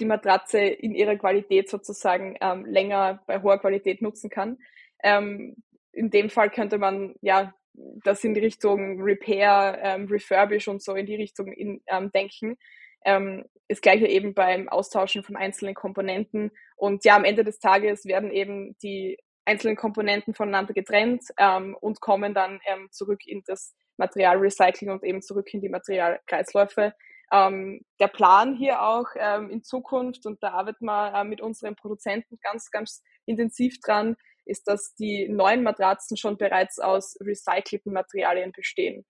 die 0.00 0.06
Matratze 0.06 0.58
in 0.58 0.92
ihrer 0.92 1.16
Qualität 1.16 1.70
sozusagen 1.70 2.36
ähm, 2.40 2.64
länger 2.66 3.22
bei 3.28 3.40
hoher 3.42 3.60
Qualität 3.60 4.02
nutzen 4.02 4.28
kann. 4.28 4.58
Ähm, 5.04 5.54
in 5.92 6.10
dem 6.10 6.30
Fall 6.30 6.50
könnte 6.50 6.78
man 6.78 7.14
ja 7.20 7.54
das 7.74 8.24
in 8.24 8.34
die 8.34 8.40
Richtung 8.40 9.02
Repair, 9.02 9.78
ähm, 9.82 10.06
Refurbish 10.06 10.68
und 10.68 10.82
so 10.82 10.94
in 10.94 11.06
die 11.06 11.16
Richtung 11.16 11.52
in, 11.52 11.82
ähm, 11.86 12.10
denken. 12.12 12.56
Ähm, 13.04 13.44
das 13.68 13.80
gleiche 13.80 14.06
eben 14.06 14.34
beim 14.34 14.68
Austauschen 14.68 15.22
von 15.22 15.36
einzelnen 15.36 15.74
Komponenten. 15.74 16.50
Und 16.76 17.04
ja, 17.04 17.16
am 17.16 17.24
Ende 17.24 17.44
des 17.44 17.58
Tages 17.58 18.04
werden 18.04 18.30
eben 18.30 18.76
die 18.82 19.18
einzelnen 19.44 19.76
Komponenten 19.76 20.34
voneinander 20.34 20.72
getrennt 20.72 21.24
ähm, 21.38 21.76
und 21.80 22.00
kommen 22.00 22.34
dann 22.34 22.60
ähm, 22.66 22.88
zurück 22.90 23.26
in 23.26 23.42
das 23.46 23.74
Materialrecycling 23.96 24.90
und 24.90 25.04
eben 25.04 25.22
zurück 25.22 25.52
in 25.52 25.60
die 25.60 25.68
Materialkreisläufe. 25.68 26.94
Ähm, 27.32 27.84
der 28.00 28.08
Plan 28.08 28.54
hier 28.54 28.82
auch 28.82 29.08
ähm, 29.16 29.50
in 29.50 29.62
Zukunft, 29.62 30.26
und 30.26 30.42
da 30.42 30.50
arbeiten 30.50 30.84
wir 30.84 31.14
äh, 31.14 31.24
mit 31.24 31.40
unseren 31.40 31.74
Produzenten 31.74 32.38
ganz, 32.42 32.70
ganz 32.70 33.02
intensiv 33.26 33.78
dran, 33.80 34.16
ist, 34.46 34.68
dass 34.68 34.94
die 34.94 35.28
neuen 35.28 35.62
Matratzen 35.62 36.16
schon 36.16 36.36
bereits 36.36 36.78
aus 36.78 37.16
recycelten 37.20 37.92
Materialien 37.92 38.52
bestehen. 38.52 39.04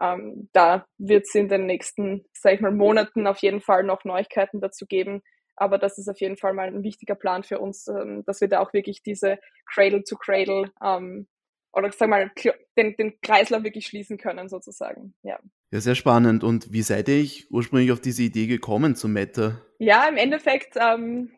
Ähm, 0.00 0.48
da 0.52 0.86
wird 0.98 1.24
es 1.26 1.34
in 1.34 1.48
den 1.48 1.66
nächsten, 1.66 2.24
sag 2.32 2.54
ich 2.54 2.60
mal, 2.60 2.72
Monaten 2.72 3.26
auf 3.26 3.38
jeden 3.38 3.60
Fall 3.60 3.82
noch 3.82 4.04
Neuigkeiten 4.04 4.60
dazu 4.60 4.86
geben. 4.86 5.22
Aber 5.56 5.78
das 5.78 5.96
ist 5.96 6.08
auf 6.08 6.20
jeden 6.20 6.36
Fall 6.36 6.52
mal 6.52 6.66
ein 6.66 6.82
wichtiger 6.82 7.14
Plan 7.14 7.42
für 7.42 7.58
uns, 7.58 7.88
ähm, 7.88 8.22
dass 8.26 8.40
wir 8.40 8.48
da 8.48 8.60
auch 8.60 8.74
wirklich 8.74 9.02
diese 9.02 9.38
Cradle-to-Cradle 9.72 10.70
ähm, 10.84 11.26
oder 11.72 11.90
sag 11.92 12.08
mal 12.08 12.30
den, 12.76 12.96
den 12.96 13.20
Kreislauf 13.20 13.62
wirklich 13.62 13.86
schließen 13.86 14.18
können 14.18 14.48
sozusagen. 14.48 15.14
Ja. 15.22 15.38
Ja, 15.72 15.80
sehr 15.80 15.94
spannend. 15.94 16.44
Und 16.44 16.72
wie 16.72 16.82
seid 16.82 17.08
ihr 17.08 17.26
ursprünglich 17.50 17.90
auf 17.90 18.00
diese 18.00 18.22
Idee 18.22 18.46
gekommen 18.46 18.96
zum 18.96 19.12
Meta? 19.12 19.60
Ja, 19.78 20.08
im 20.08 20.16
Endeffekt 20.16 20.76
ähm, 20.76 21.32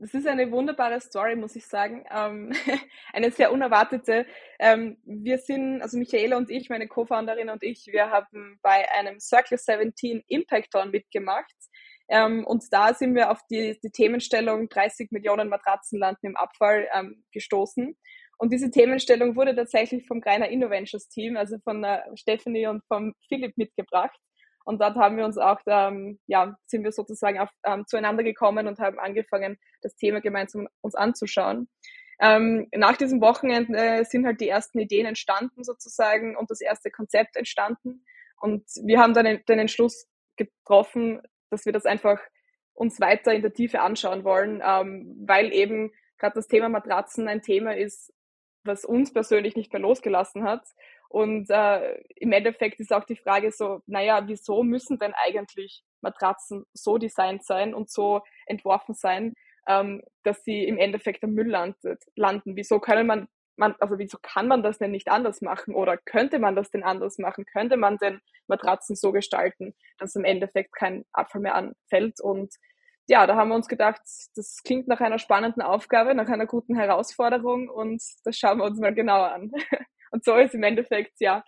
das 0.00 0.14
ist 0.14 0.26
eine 0.26 0.50
wunderbare 0.50 1.00
Story, 1.00 1.36
muss 1.36 1.56
ich 1.56 1.66
sagen. 1.66 2.04
Ähm, 2.10 2.52
eine 3.12 3.30
sehr 3.30 3.52
unerwartete. 3.52 4.26
Ähm, 4.58 4.96
wir 5.04 5.38
sind, 5.38 5.82
also 5.82 5.98
Michaela 5.98 6.38
und 6.38 6.50
ich, 6.50 6.70
meine 6.70 6.88
Co-Founderin 6.88 7.50
und 7.50 7.62
ich, 7.62 7.86
wir 7.86 8.10
haben 8.10 8.58
bei 8.62 8.90
einem 8.92 9.20
Circle 9.20 9.58
17 9.58 10.24
Impacton 10.26 10.90
mitgemacht. 10.90 11.54
Ähm, 12.08 12.46
und 12.46 12.64
da 12.70 12.94
sind 12.94 13.14
wir 13.14 13.30
auf 13.30 13.40
die, 13.50 13.78
die 13.84 13.90
Themenstellung 13.90 14.68
30 14.68 15.10
Millionen 15.12 15.48
Matratzen 15.48 15.98
landen 15.98 16.28
im 16.28 16.36
Abfall 16.36 16.88
ähm, 16.94 17.22
gestoßen. 17.32 17.94
Und 18.38 18.52
diese 18.54 18.70
Themenstellung 18.70 19.36
wurde 19.36 19.54
tatsächlich 19.54 20.06
vom 20.06 20.22
Greiner 20.22 20.48
Innoventures 20.48 21.08
Team, 21.08 21.36
also 21.36 21.58
von 21.62 21.84
äh, 21.84 22.00
Stephanie 22.16 22.66
und 22.68 22.82
vom 22.88 23.12
Philipp 23.28 23.56
mitgebracht. 23.58 24.18
Und 24.64 24.80
dort 24.80 24.96
haben 24.96 25.16
wir 25.16 25.24
uns 25.24 25.38
auch, 25.38 25.60
ähm, 25.66 26.18
ja, 26.26 26.56
sind 26.66 26.84
wir 26.84 26.92
sozusagen 26.92 27.38
auf, 27.38 27.50
ähm, 27.64 27.86
zueinander 27.86 28.22
gekommen 28.22 28.66
und 28.66 28.78
haben 28.78 28.98
angefangen, 28.98 29.58
das 29.82 29.96
Thema 29.96 30.20
gemeinsam 30.20 30.68
uns 30.80 30.94
anzuschauen. 30.94 31.68
Ähm, 32.20 32.68
nach 32.74 32.96
diesem 32.96 33.20
Wochenende 33.22 33.76
äh, 33.78 34.04
sind 34.04 34.26
halt 34.26 34.40
die 34.40 34.48
ersten 34.48 34.78
Ideen 34.78 35.06
entstanden 35.06 35.64
sozusagen 35.64 36.36
und 36.36 36.50
das 36.50 36.60
erste 36.60 36.90
Konzept 36.90 37.36
entstanden. 37.36 38.04
Und 38.40 38.64
wir 38.84 39.00
haben 39.00 39.14
dann 39.14 39.40
den, 39.48 39.58
Entschluss 39.58 40.06
getroffen, 40.36 41.22
dass 41.50 41.64
wir 41.64 41.72
das 41.72 41.86
einfach 41.86 42.20
uns 42.74 43.00
weiter 43.00 43.32
in 43.32 43.42
der 43.42 43.54
Tiefe 43.54 43.80
anschauen 43.80 44.24
wollen, 44.24 44.62
ähm, 44.64 45.16
weil 45.26 45.52
eben 45.52 45.92
gerade 46.18 46.34
das 46.34 46.46
Thema 46.46 46.68
Matratzen 46.68 47.26
ein 47.26 47.42
Thema 47.42 47.76
ist, 47.76 48.12
was 48.64 48.84
uns 48.84 49.12
persönlich 49.12 49.56
nicht 49.56 49.72
mehr 49.72 49.80
losgelassen 49.80 50.44
hat 50.44 50.64
und 51.10 51.50
äh, 51.50 52.00
im 52.14 52.30
Endeffekt 52.30 52.78
ist 52.78 52.92
auch 52.92 53.02
die 53.02 53.16
Frage 53.16 53.50
so, 53.50 53.82
naja, 53.86 54.28
wieso 54.28 54.62
müssen 54.62 54.96
denn 55.00 55.12
eigentlich 55.12 55.82
Matratzen 56.02 56.64
so 56.72 56.98
designt 56.98 57.44
sein 57.44 57.74
und 57.74 57.90
so 57.90 58.20
entworfen 58.46 58.94
sein, 58.94 59.34
ähm, 59.66 60.02
dass 60.22 60.44
sie 60.44 60.64
im 60.64 60.78
Endeffekt 60.78 61.24
am 61.24 61.32
Müll 61.32 61.48
landet, 61.48 62.00
landen? 62.14 62.54
Wieso 62.54 62.78
können 62.78 63.08
man, 63.08 63.26
man, 63.56 63.74
also 63.80 63.98
wieso 63.98 64.18
kann 64.22 64.46
man 64.46 64.62
das 64.62 64.78
denn 64.78 64.92
nicht 64.92 65.08
anders 65.08 65.40
machen? 65.40 65.74
Oder 65.74 65.96
könnte 65.96 66.38
man 66.38 66.54
das 66.54 66.70
denn 66.70 66.84
anders 66.84 67.18
machen? 67.18 67.44
Könnte 67.44 67.76
man 67.76 67.98
denn 67.98 68.20
Matratzen 68.46 68.94
so 68.94 69.10
gestalten, 69.10 69.74
dass 69.98 70.14
im 70.14 70.24
Endeffekt 70.24 70.72
kein 70.76 71.04
Abfall 71.12 71.40
mehr 71.42 71.56
anfällt? 71.56 72.20
Und 72.20 72.54
ja, 73.08 73.26
da 73.26 73.34
haben 73.34 73.48
wir 73.48 73.56
uns 73.56 73.66
gedacht, 73.66 74.00
das 74.36 74.62
klingt 74.62 74.86
nach 74.86 75.00
einer 75.00 75.18
spannenden 75.18 75.62
Aufgabe, 75.62 76.14
nach 76.14 76.28
einer 76.28 76.46
guten 76.46 76.76
Herausforderung 76.76 77.68
und 77.68 78.00
das 78.24 78.36
schauen 78.36 78.58
wir 78.58 78.64
uns 78.66 78.78
mal 78.78 78.94
genauer 78.94 79.32
an. 79.32 79.50
Und 80.10 80.24
so 80.24 80.36
ist 80.36 80.54
im 80.54 80.62
Endeffekt 80.62 81.20
ja 81.20 81.44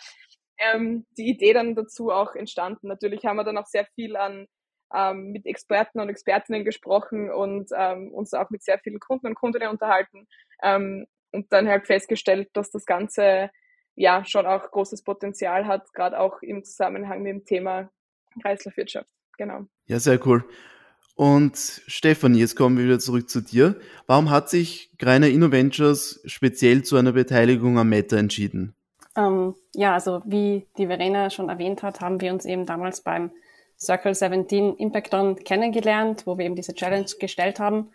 ähm, 0.58 1.06
die 1.16 1.28
Idee 1.28 1.52
dann 1.52 1.74
dazu 1.74 2.10
auch 2.10 2.34
entstanden. 2.34 2.88
Natürlich 2.88 3.24
haben 3.24 3.36
wir 3.36 3.44
dann 3.44 3.58
auch 3.58 3.66
sehr 3.66 3.86
viel 3.94 4.16
an 4.16 4.46
ähm, 4.94 5.32
mit 5.32 5.46
Experten 5.46 6.00
und 6.00 6.08
Expertinnen 6.08 6.64
gesprochen 6.64 7.30
und 7.30 7.70
ähm, 7.76 8.12
uns 8.12 8.34
auch 8.34 8.50
mit 8.50 8.62
sehr 8.62 8.78
vielen 8.78 9.00
Kunden 9.00 9.26
und 9.26 9.34
Kundinnen 9.34 9.68
unterhalten 9.68 10.28
ähm, 10.62 11.06
und 11.32 11.52
dann 11.52 11.68
halt 11.68 11.86
festgestellt, 11.86 12.50
dass 12.52 12.70
das 12.70 12.84
Ganze 12.84 13.50
ja 13.94 14.24
schon 14.24 14.46
auch 14.46 14.70
großes 14.70 15.02
Potenzial 15.02 15.66
hat, 15.66 15.92
gerade 15.92 16.18
auch 16.18 16.42
im 16.42 16.64
Zusammenhang 16.64 17.22
mit 17.22 17.30
dem 17.30 17.44
Thema 17.44 17.90
Kreislaufwirtschaft. 18.40 19.10
genau. 19.36 19.66
Ja, 19.86 19.98
sehr 19.98 20.24
cool. 20.26 20.44
Und 21.22 21.56
Stefanie, 21.86 22.40
jetzt 22.40 22.56
kommen 22.56 22.76
wir 22.76 22.84
wieder 22.84 22.98
zurück 22.98 23.30
zu 23.30 23.42
dir. 23.42 23.76
Warum 24.08 24.30
hat 24.30 24.50
sich 24.50 24.90
Greiner 24.98 25.28
InnoVentures 25.28 26.20
speziell 26.24 26.82
zu 26.82 26.96
einer 26.96 27.12
Beteiligung 27.12 27.78
am 27.78 27.90
Meta 27.90 28.16
entschieden? 28.16 28.74
Ähm, 29.14 29.54
ja, 29.72 29.94
also 29.94 30.22
wie 30.24 30.66
die 30.76 30.88
Verena 30.88 31.30
schon 31.30 31.48
erwähnt 31.48 31.84
hat, 31.84 32.00
haben 32.00 32.20
wir 32.20 32.32
uns 32.32 32.44
eben 32.44 32.66
damals 32.66 33.02
beim 33.02 33.30
Circle 33.78 34.16
17 34.16 34.74
Impacton 34.78 35.36
kennengelernt, 35.36 36.26
wo 36.26 36.38
wir 36.38 36.44
eben 36.44 36.56
diese 36.56 36.74
Challenge 36.74 37.06
gestellt 37.20 37.60
haben 37.60 37.90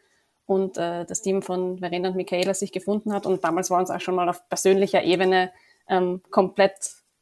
und 0.45 0.77
äh, 0.77 1.03
das 1.03 1.21
Team 1.21 1.41
von 1.41 1.79
Verena 1.79 2.07
und 2.07 2.15
Michaela 2.15 2.53
sich 2.53 2.71
gefunden 2.71 3.11
hat. 3.11 3.25
Und 3.25 3.43
damals 3.43 3.69
war 3.69 3.79
uns 3.79 3.91
auch 3.91 3.99
schon 3.99 4.15
mal 4.15 4.29
auf 4.29 4.47
persönlicher 4.47 5.03
Ebene 5.03 5.51
ähm, 5.89 6.21
komplett 6.31 6.77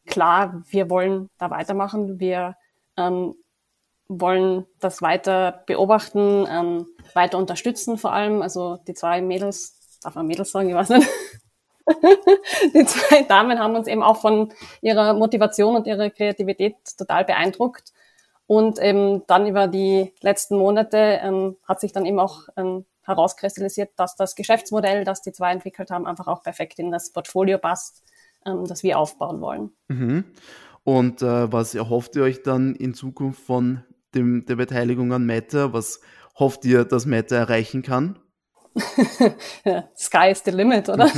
klar, 0.05 0.61
wir 0.69 0.91
wollen 0.91 1.31
da 1.39 1.49
weitermachen. 1.49 2.19
Wir 2.19 2.57
ähm, 2.95 3.33
wollen 4.07 4.65
das 4.79 5.01
weiter 5.01 5.63
beobachten, 5.65 6.47
ähm, 6.49 6.87
weiter 7.13 7.37
unterstützen 7.37 7.97
vor 7.97 8.13
allem. 8.13 8.41
Also 8.41 8.77
die 8.87 8.93
zwei 8.93 9.21
Mädels, 9.21 9.99
darf 10.01 10.15
man 10.15 10.27
Mädels 10.27 10.51
sagen, 10.51 10.69
ich 10.69 10.75
weiß 10.75 10.89
nicht. 10.89 11.07
die 12.73 12.85
zwei 12.85 13.23
Damen 13.23 13.59
haben 13.59 13.75
uns 13.75 13.87
eben 13.87 14.03
auch 14.03 14.17
von 14.17 14.53
ihrer 14.81 15.13
Motivation 15.13 15.75
und 15.75 15.87
ihrer 15.87 16.09
Kreativität 16.09 16.75
total 16.97 17.25
beeindruckt. 17.25 17.93
Und 18.47 18.79
eben 18.79 19.25
dann 19.25 19.47
über 19.47 19.67
die 19.67 20.13
letzten 20.21 20.57
Monate 20.57 21.19
ähm, 21.23 21.57
hat 21.67 21.79
sich 21.79 21.91
dann 21.91 22.05
eben 22.05 22.19
auch 22.19 22.43
ähm, 22.57 22.85
herauskristallisiert, 23.01 23.91
dass 23.95 24.15
das 24.15 24.35
Geschäftsmodell, 24.35 25.03
das 25.03 25.21
die 25.21 25.31
zwei 25.31 25.51
entwickelt 25.51 25.89
haben, 25.89 26.05
einfach 26.05 26.27
auch 26.27 26.43
perfekt 26.43 26.77
in 26.77 26.91
das 26.91 27.11
Portfolio 27.11 27.57
passt, 27.57 28.03
ähm, 28.45 28.65
das 28.67 28.83
wir 28.83 28.99
aufbauen 28.99 29.41
wollen. 29.41 29.71
Mhm. 29.87 30.25
Und 30.83 31.23
äh, 31.23 31.51
was 31.51 31.73
erhofft 31.73 32.15
ihr 32.15 32.23
euch 32.23 32.43
dann 32.43 32.75
in 32.75 32.93
Zukunft 32.93 33.41
von 33.41 33.83
dem, 34.15 34.45
der 34.45 34.55
Beteiligung 34.55 35.13
an 35.13 35.25
Meta? 35.25 35.73
Was 35.73 36.01
hofft 36.37 36.65
ihr, 36.65 36.85
dass 36.85 37.05
Meta 37.05 37.35
erreichen 37.35 37.81
kann? 37.81 38.19
Sky 39.97 40.31
is 40.31 40.43
the 40.43 40.51
limit, 40.51 40.89
oder? 40.89 41.09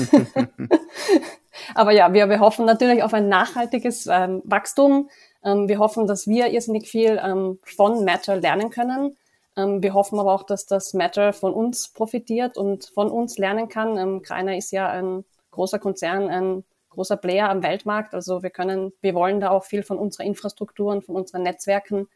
Aber 1.75 1.92
ja, 1.92 2.13
wir, 2.13 2.30
wir 2.30 2.39
hoffen 2.39 2.66
natürlich 2.66 3.04
auf 3.04 3.13
ein 3.13 3.30
nachhaltiges 3.30 4.08
ähm, 4.08 4.42
Wachstum. 4.46 5.10
Ähm, 5.44 5.68
wir 5.68 5.80
hoffen, 5.80 6.08
dass 6.08 6.27
wir 6.27 6.48
irrsinnig 6.48 6.88
viel 6.88 7.20
ähm, 7.24 7.60
von 7.63 8.06
Matter 8.06 8.36
lernen 8.36 8.70
können. 8.70 9.18
Ähm, 9.56 9.82
wir 9.82 9.94
hoffen 9.94 10.20
aber 10.20 10.34
auch, 10.34 10.44
dass 10.44 10.66
das 10.66 10.94
Matter 10.94 11.34
von 11.34 11.54
uns 11.54 11.89
profitiert 11.89 12.58
und 12.58 12.86
von 12.94 13.10
uns 13.10 13.38
lernen 13.38 13.70
kann. 13.70 13.98
Ähm, 13.98 14.22
Kreiner 14.22 14.56
ist 14.56 14.72
ja 14.72 14.88
ein 14.89 15.25
großer 15.51 15.80
Konzern, 15.80 16.30
ein 16.30 16.63
großer 16.89 17.18
Player 17.18 17.50
am 17.50 17.63
Weltmarkt. 17.63 18.13
Also 18.13 18.44
wir 18.44 18.51
können, 18.51 18.94
wir 19.01 19.16
wollen 19.16 19.39
da 19.39 19.50
auch 19.50 19.63
viel 19.63 19.84
von 19.84 19.98
unserer 19.98 20.25
Infrastruktur 20.25 20.92
und 20.92 21.06
von 21.06 21.16
unseren 21.16 21.44
Netzwerken 21.44 22.08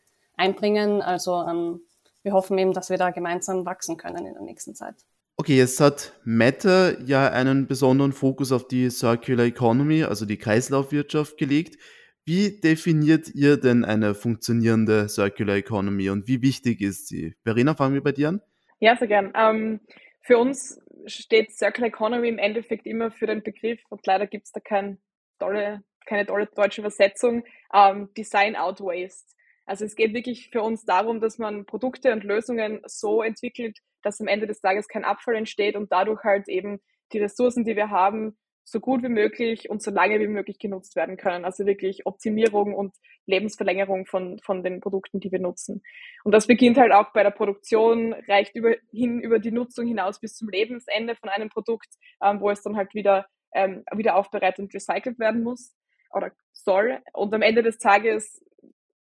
einbringen. 0.42 1.02
Also 1.02 1.46
ähm, 1.48 1.82
wir 2.24 2.34
hoffen 2.34 2.58
eben, 2.58 2.74
dass 2.74 2.90
wir 2.90 2.98
da 2.98 3.12
gemeinsam 3.12 3.66
wachsen 3.66 3.98
können 3.98 4.26
in 4.26 4.34
der 4.34 4.44
nächsten 4.44 4.76
Zeit. 4.76 4.96
Okay, 5.38 5.56
jetzt 5.58 5.80
hat 5.80 6.14
Meta 6.24 6.92
ja 7.06 7.30
einen 7.30 7.68
besonderen 7.68 8.12
Fokus 8.12 8.52
auf 8.52 8.68
die 8.68 8.90
Circular 8.90 9.46
Economy, 9.46 10.04
also 10.04 10.26
die 10.26 10.38
Kreislaufwirtschaft 10.38 11.38
gelegt. 11.38 11.78
Wie 12.26 12.60
definiert 12.60 13.34
ihr 13.34 13.58
denn 13.58 13.84
eine 13.84 14.14
funktionierende 14.14 15.10
Circular 15.10 15.56
Economy 15.56 16.10
und 16.10 16.28
wie 16.28 16.42
wichtig 16.42 16.82
ist 16.82 17.08
sie? 17.08 17.34
Verena, 17.44 17.74
fangen 17.74 17.96
wir 17.96 18.04
bei 18.04 18.12
dir 18.12 18.30
an. 18.30 18.42
Ja, 18.80 18.96
sehr 18.96 19.08
gern. 19.08 19.34
Ähm, 19.36 19.80
für 20.22 20.38
uns 20.38 20.80
steht 21.08 21.52
Circular 21.52 21.88
Economy 21.88 22.30
im 22.30 22.38
Endeffekt 22.38 22.86
immer 22.86 23.10
für 23.12 23.26
den 23.26 23.42
Begriff, 23.42 23.80
und 23.90 24.06
leider 24.06 24.28
gibt 24.28 24.46
es 24.46 24.52
da 24.52 24.60
kein 24.60 25.00
tolle, 25.40 25.82
keine 26.06 26.28
tolle 26.28 26.48
deutsche 26.56 26.82
Übersetzung, 26.82 27.44
ähm, 27.74 28.10
Design 28.16 28.56
Out 28.56 28.82
Waste. 28.82 29.34
Also 29.66 29.86
es 29.86 29.96
geht 29.96 30.14
wirklich 30.14 30.50
für 30.50 30.62
uns 30.62 30.86
darum, 30.86 31.22
dass 31.22 31.38
man 31.38 31.66
Produkte 31.66 32.12
und 32.12 32.24
Lösungen 32.24 32.82
so 32.86 33.22
entwickelt, 33.22 33.78
dass 34.02 34.20
am 34.20 34.28
Ende 34.28 34.48
des 34.48 34.62
Tages 34.62 34.88
kein 34.88 35.06
Abfall 35.06 35.36
entsteht 35.36 35.76
und 35.76 35.92
dadurch 35.92 36.24
halt 36.24 36.48
eben 36.48 36.80
die 37.14 37.20
Ressourcen, 37.20 37.64
die 37.64 37.76
wir 37.76 37.90
haben, 37.90 38.38
so 38.64 38.80
gut 38.80 39.04
wie 39.04 39.10
möglich 39.10 39.70
und 39.70 39.82
so 39.82 39.92
lange 39.92 40.20
wie 40.20 40.28
möglich 40.28 40.60
genutzt 40.60 40.96
werden 40.96 41.18
können. 41.18 41.46
Also 41.46 41.66
wirklich 41.66 42.06
Optimierung 42.06 42.74
und 42.74 42.96
Lebensverlängerung 43.26 44.06
von, 44.06 44.40
von 44.40 44.64
den 44.64 44.80
Produkten, 44.80 45.20
die 45.20 45.32
wir 45.32 45.40
nutzen. 45.40 45.82
Und 46.24 46.32
das 46.32 46.48
beginnt 46.48 46.78
halt 46.78 46.92
auch 46.92 47.12
bei 47.14 47.24
der 47.24 47.32
Produktion, 47.32 48.14
reicht 48.28 48.56
über, 48.56 48.76
hin 48.92 49.20
über 49.20 49.40
die 49.40 49.52
Nutzung 49.52 49.88
hinaus 49.88 50.20
bis 50.20 50.36
zum 50.36 50.50
Lebensende 50.50 51.16
von 51.16 51.30
einem 51.30 51.50
Produkt, 51.50 51.90
ähm, 52.24 52.40
wo 52.40 52.50
es 52.50 52.62
dann 52.62 52.78
halt 52.78 52.94
wieder, 52.94 53.26
ähm, 53.54 53.84
wieder 53.96 54.16
aufbereitet 54.16 54.60
und 54.60 54.74
recycelt 54.74 55.20
werden 55.20 55.44
muss 55.44 55.76
oder 56.14 56.32
soll. 56.52 57.00
Und 57.14 57.34
am 57.34 57.42
Ende 57.42 57.64
des 57.64 57.78
Tages 57.78 58.44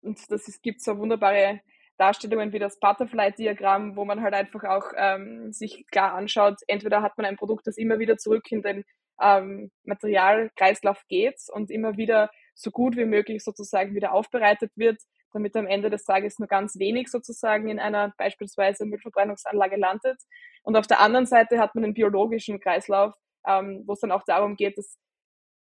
und 0.01 0.20
das 0.32 0.62
gibt 0.62 0.82
so 0.82 0.98
wunderbare 0.98 1.62
Darstellungen 1.98 2.54
wie 2.54 2.60
das 2.60 2.80
Butterfly-Diagramm, 2.80 3.96
wo 3.96 4.06
man 4.06 4.22
halt 4.22 4.34
einfach 4.34 4.63
auch 4.63 4.92
ähm, 4.96 5.51
sich 5.51 5.86
klar 5.92 6.13
anschaut, 6.13 6.60
entweder 6.68 7.01
hat 7.01 7.18
man 7.18 7.25
ein 7.25 7.38
Produkt, 7.38 7.68
das 7.68 7.77
immer 7.77 8.00
wieder 8.00 8.18
zurück 8.18 8.51
in 8.51 8.62
den 8.62 8.86
ähm, 9.22 9.72
Materialkreislauf 9.84 11.04
geht 11.08 11.39
und 11.51 11.72
immer 11.72 11.98
wieder 11.98 12.30
so 12.54 12.72
gut 12.72 12.96
wie 12.96 13.06
möglich 13.06 13.44
sozusagen 13.44 13.96
wieder 13.96 14.13
aufbereitet 14.13 14.72
wird, 14.75 15.01
damit 15.34 15.56
am 15.56 15.68
Ende 15.68 15.89
des 15.89 16.04
Tages 16.04 16.39
nur 16.39 16.48
ganz 16.48 16.77
wenig 16.80 17.10
sozusagen 17.10 17.68
in 17.68 17.80
einer 17.80 18.13
beispielsweise 18.18 18.86
Müllverbrennungsanlage 18.86 19.75
landet. 19.75 20.22
Und 20.63 20.75
auf 20.75 20.88
der 20.88 21.00
anderen 21.00 21.25
Seite 21.25 21.60
hat 21.60 21.75
man 21.75 21.84
den 21.84 21.94
biologischen 21.94 22.60
Kreislauf, 22.60 23.13
ähm, 23.48 23.84
wo 23.86 23.94
es 23.94 24.00
dann 24.00 24.12
auch 24.12 24.24
darum 24.24 24.56
geht, 24.56 24.77
dass 24.77 24.98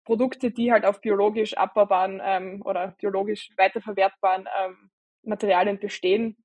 Produkte, 0.10 0.50
die 0.50 0.72
halt 0.72 0.86
auf 0.86 1.01
biologisch 1.01 1.56
abbaubaren 1.56 2.20
ähm, 2.25 2.63
oder 2.66 2.96
biologisch 3.00 3.51
weiterverwertbaren 3.58 4.50
ähm, 4.60 4.89
Materialien 5.22 5.78
bestehen, 5.78 6.36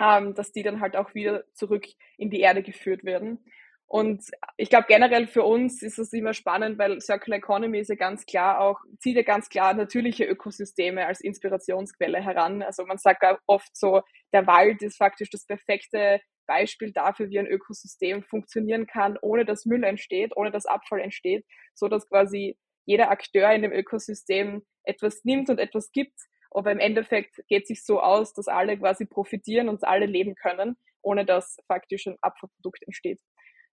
ähm, 0.00 0.34
dass 0.34 0.50
die 0.50 0.64
dann 0.64 0.80
halt 0.80 0.96
auch 0.96 1.14
wieder 1.14 1.44
zurück 1.52 1.86
in 2.18 2.30
die 2.30 2.40
Erde 2.40 2.64
geführt 2.64 3.04
werden. 3.04 3.38
Und 3.86 4.24
ich 4.56 4.68
glaube 4.68 4.86
generell 4.88 5.28
für 5.28 5.44
uns 5.44 5.80
ist 5.80 6.00
es 6.00 6.12
immer 6.12 6.34
spannend, 6.34 6.76
weil 6.76 7.00
Circular 7.00 7.38
Economy 7.38 7.78
ist 7.78 7.90
ja 7.90 7.94
ganz 7.94 8.26
klar 8.26 8.60
auch, 8.60 8.80
zieht 8.98 9.14
ja 9.14 9.22
ganz 9.22 9.48
klar 9.48 9.74
natürliche 9.74 10.24
Ökosysteme 10.24 11.06
als 11.06 11.20
Inspirationsquelle 11.20 12.20
heran. 12.20 12.62
Also 12.62 12.84
man 12.84 12.98
sagt 12.98 13.22
ja 13.22 13.38
oft 13.46 13.76
so, 13.76 14.02
der 14.32 14.48
Wald 14.48 14.82
ist 14.82 14.96
faktisch 14.96 15.30
das 15.30 15.46
perfekte 15.46 16.20
Beispiel 16.48 16.90
dafür, 16.90 17.30
wie 17.30 17.38
ein 17.38 17.46
Ökosystem 17.46 18.24
funktionieren 18.24 18.88
kann, 18.88 19.16
ohne 19.22 19.44
dass 19.44 19.66
Müll 19.66 19.84
entsteht, 19.84 20.36
ohne 20.36 20.50
dass 20.50 20.66
Abfall 20.66 21.00
entsteht, 21.00 21.46
so 21.74 21.86
dass 21.86 22.08
quasi 22.08 22.58
jeder 22.86 23.10
Akteur 23.10 23.52
in 23.52 23.62
dem 23.62 23.72
Ökosystem 23.72 24.62
etwas 24.84 25.24
nimmt 25.24 25.50
und 25.50 25.58
etwas 25.58 25.90
gibt. 25.92 26.18
Aber 26.50 26.70
im 26.70 26.78
Endeffekt 26.78 27.36
geht 27.48 27.62
es 27.62 27.68
sich 27.68 27.84
so 27.84 28.00
aus, 28.00 28.32
dass 28.32 28.46
alle 28.46 28.78
quasi 28.78 29.06
profitieren 29.06 29.68
und 29.68 29.82
alle 29.84 30.06
leben 30.06 30.34
können, 30.36 30.76
ohne 31.02 31.24
dass 31.24 31.56
faktisch 31.66 32.06
ein 32.06 32.16
Abfallprodukt 32.20 32.82
entsteht. 32.82 33.20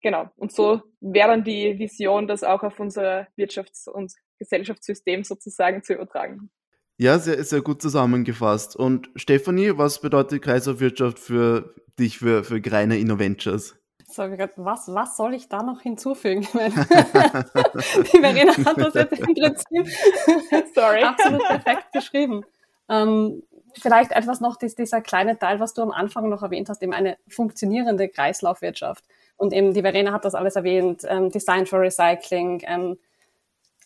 Genau. 0.01 0.29
Und 0.35 0.51
so 0.51 0.81
wäre 1.00 1.29
dann 1.29 1.43
die 1.43 1.79
Vision, 1.79 2.27
das 2.27 2.43
auch 2.43 2.63
auf 2.63 2.79
unser 2.79 3.27
Wirtschafts- 3.38 3.89
und 3.89 4.13
Gesellschaftssystem 4.39 5.24
sozusagen 5.24 5.83
zu 5.83 5.93
übertragen. 5.93 6.51
Ja, 6.97 7.19
sehr, 7.19 7.43
sehr 7.43 7.62
gut 7.62 7.81
zusammengefasst. 7.81 8.75
Und 8.75 9.09
Stefanie, 9.15 9.77
was 9.77 10.00
bedeutet 10.01 10.41
Kreislaufwirtschaft 10.41 11.19
für 11.19 11.75
dich, 11.97 12.19
für, 12.19 12.43
für 12.43 12.62
Greiner 12.62 12.95
InnoVentures? 12.95 13.77
So, 14.07 14.24
was, 14.24 14.93
was 14.93 15.17
soll 15.17 15.33
ich 15.33 15.50
da 15.50 15.63
noch 15.63 15.81
hinzufügen? 15.81 16.41
die 16.53 18.19
Verena 18.19 18.53
hat 18.65 18.77
das 18.77 18.93
jetzt 18.93 19.19
im 19.19 19.33
Prinzip 19.33 19.88
Sorry. 20.75 21.03
absolut 21.03 21.43
perfekt 21.43 21.91
beschrieben. 21.91 22.45
Ähm, 22.88 23.43
vielleicht 23.74 24.12
etwas 24.12 24.41
noch, 24.41 24.57
dieser 24.57 25.01
kleine 25.01 25.39
Teil, 25.39 25.59
was 25.59 25.74
du 25.74 25.81
am 25.81 25.91
Anfang 25.91 26.29
noch 26.29 26.43
erwähnt 26.43 26.69
hast, 26.69 26.83
eben 26.83 26.93
eine 26.93 27.17
funktionierende 27.27 28.07
Kreislaufwirtschaft. 28.07 29.03
Und 29.38 29.53
eben 29.53 29.74
die 29.74 29.81
Verena 29.81 30.13
hat 30.13 30.24
das 30.24 30.35
alles 30.35 30.55
erwähnt, 30.55 31.01
ähm, 31.07 31.29
Design 31.29 31.65
for 31.65 31.81
Recycling, 31.81 32.62
ähm, 32.65 32.97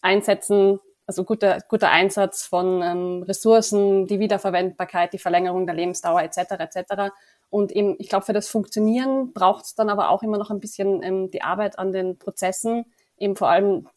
Einsetzen, 0.01 0.79
also 1.09 1.23
guter, 1.23 1.57
guter 1.67 1.89
Einsatz 1.89 2.45
von 2.45 2.83
ähm, 2.83 3.23
Ressourcen, 3.23 4.05
die 4.05 4.19
Wiederverwendbarkeit, 4.19 5.11
die 5.11 5.17
Verlängerung 5.17 5.65
der 5.65 5.73
Lebensdauer 5.73 6.21
etc. 6.21 6.51
etc. 6.59 7.11
Und 7.49 7.71
eben, 7.71 7.95
ich 7.97 8.09
glaube, 8.09 8.27
für 8.27 8.33
das 8.33 8.47
Funktionieren 8.47 9.33
braucht 9.33 9.65
es 9.65 9.73
dann 9.73 9.89
aber 9.89 10.11
auch 10.11 10.21
immer 10.21 10.37
noch 10.37 10.51
ein 10.51 10.59
bisschen 10.59 11.01
ähm, 11.01 11.31
die 11.31 11.41
Arbeit 11.41 11.79
an 11.79 11.91
den 11.93 12.19
Prozessen, 12.19 12.85
eben 13.17 13.35
vor 13.35 13.49
allem 13.49 13.87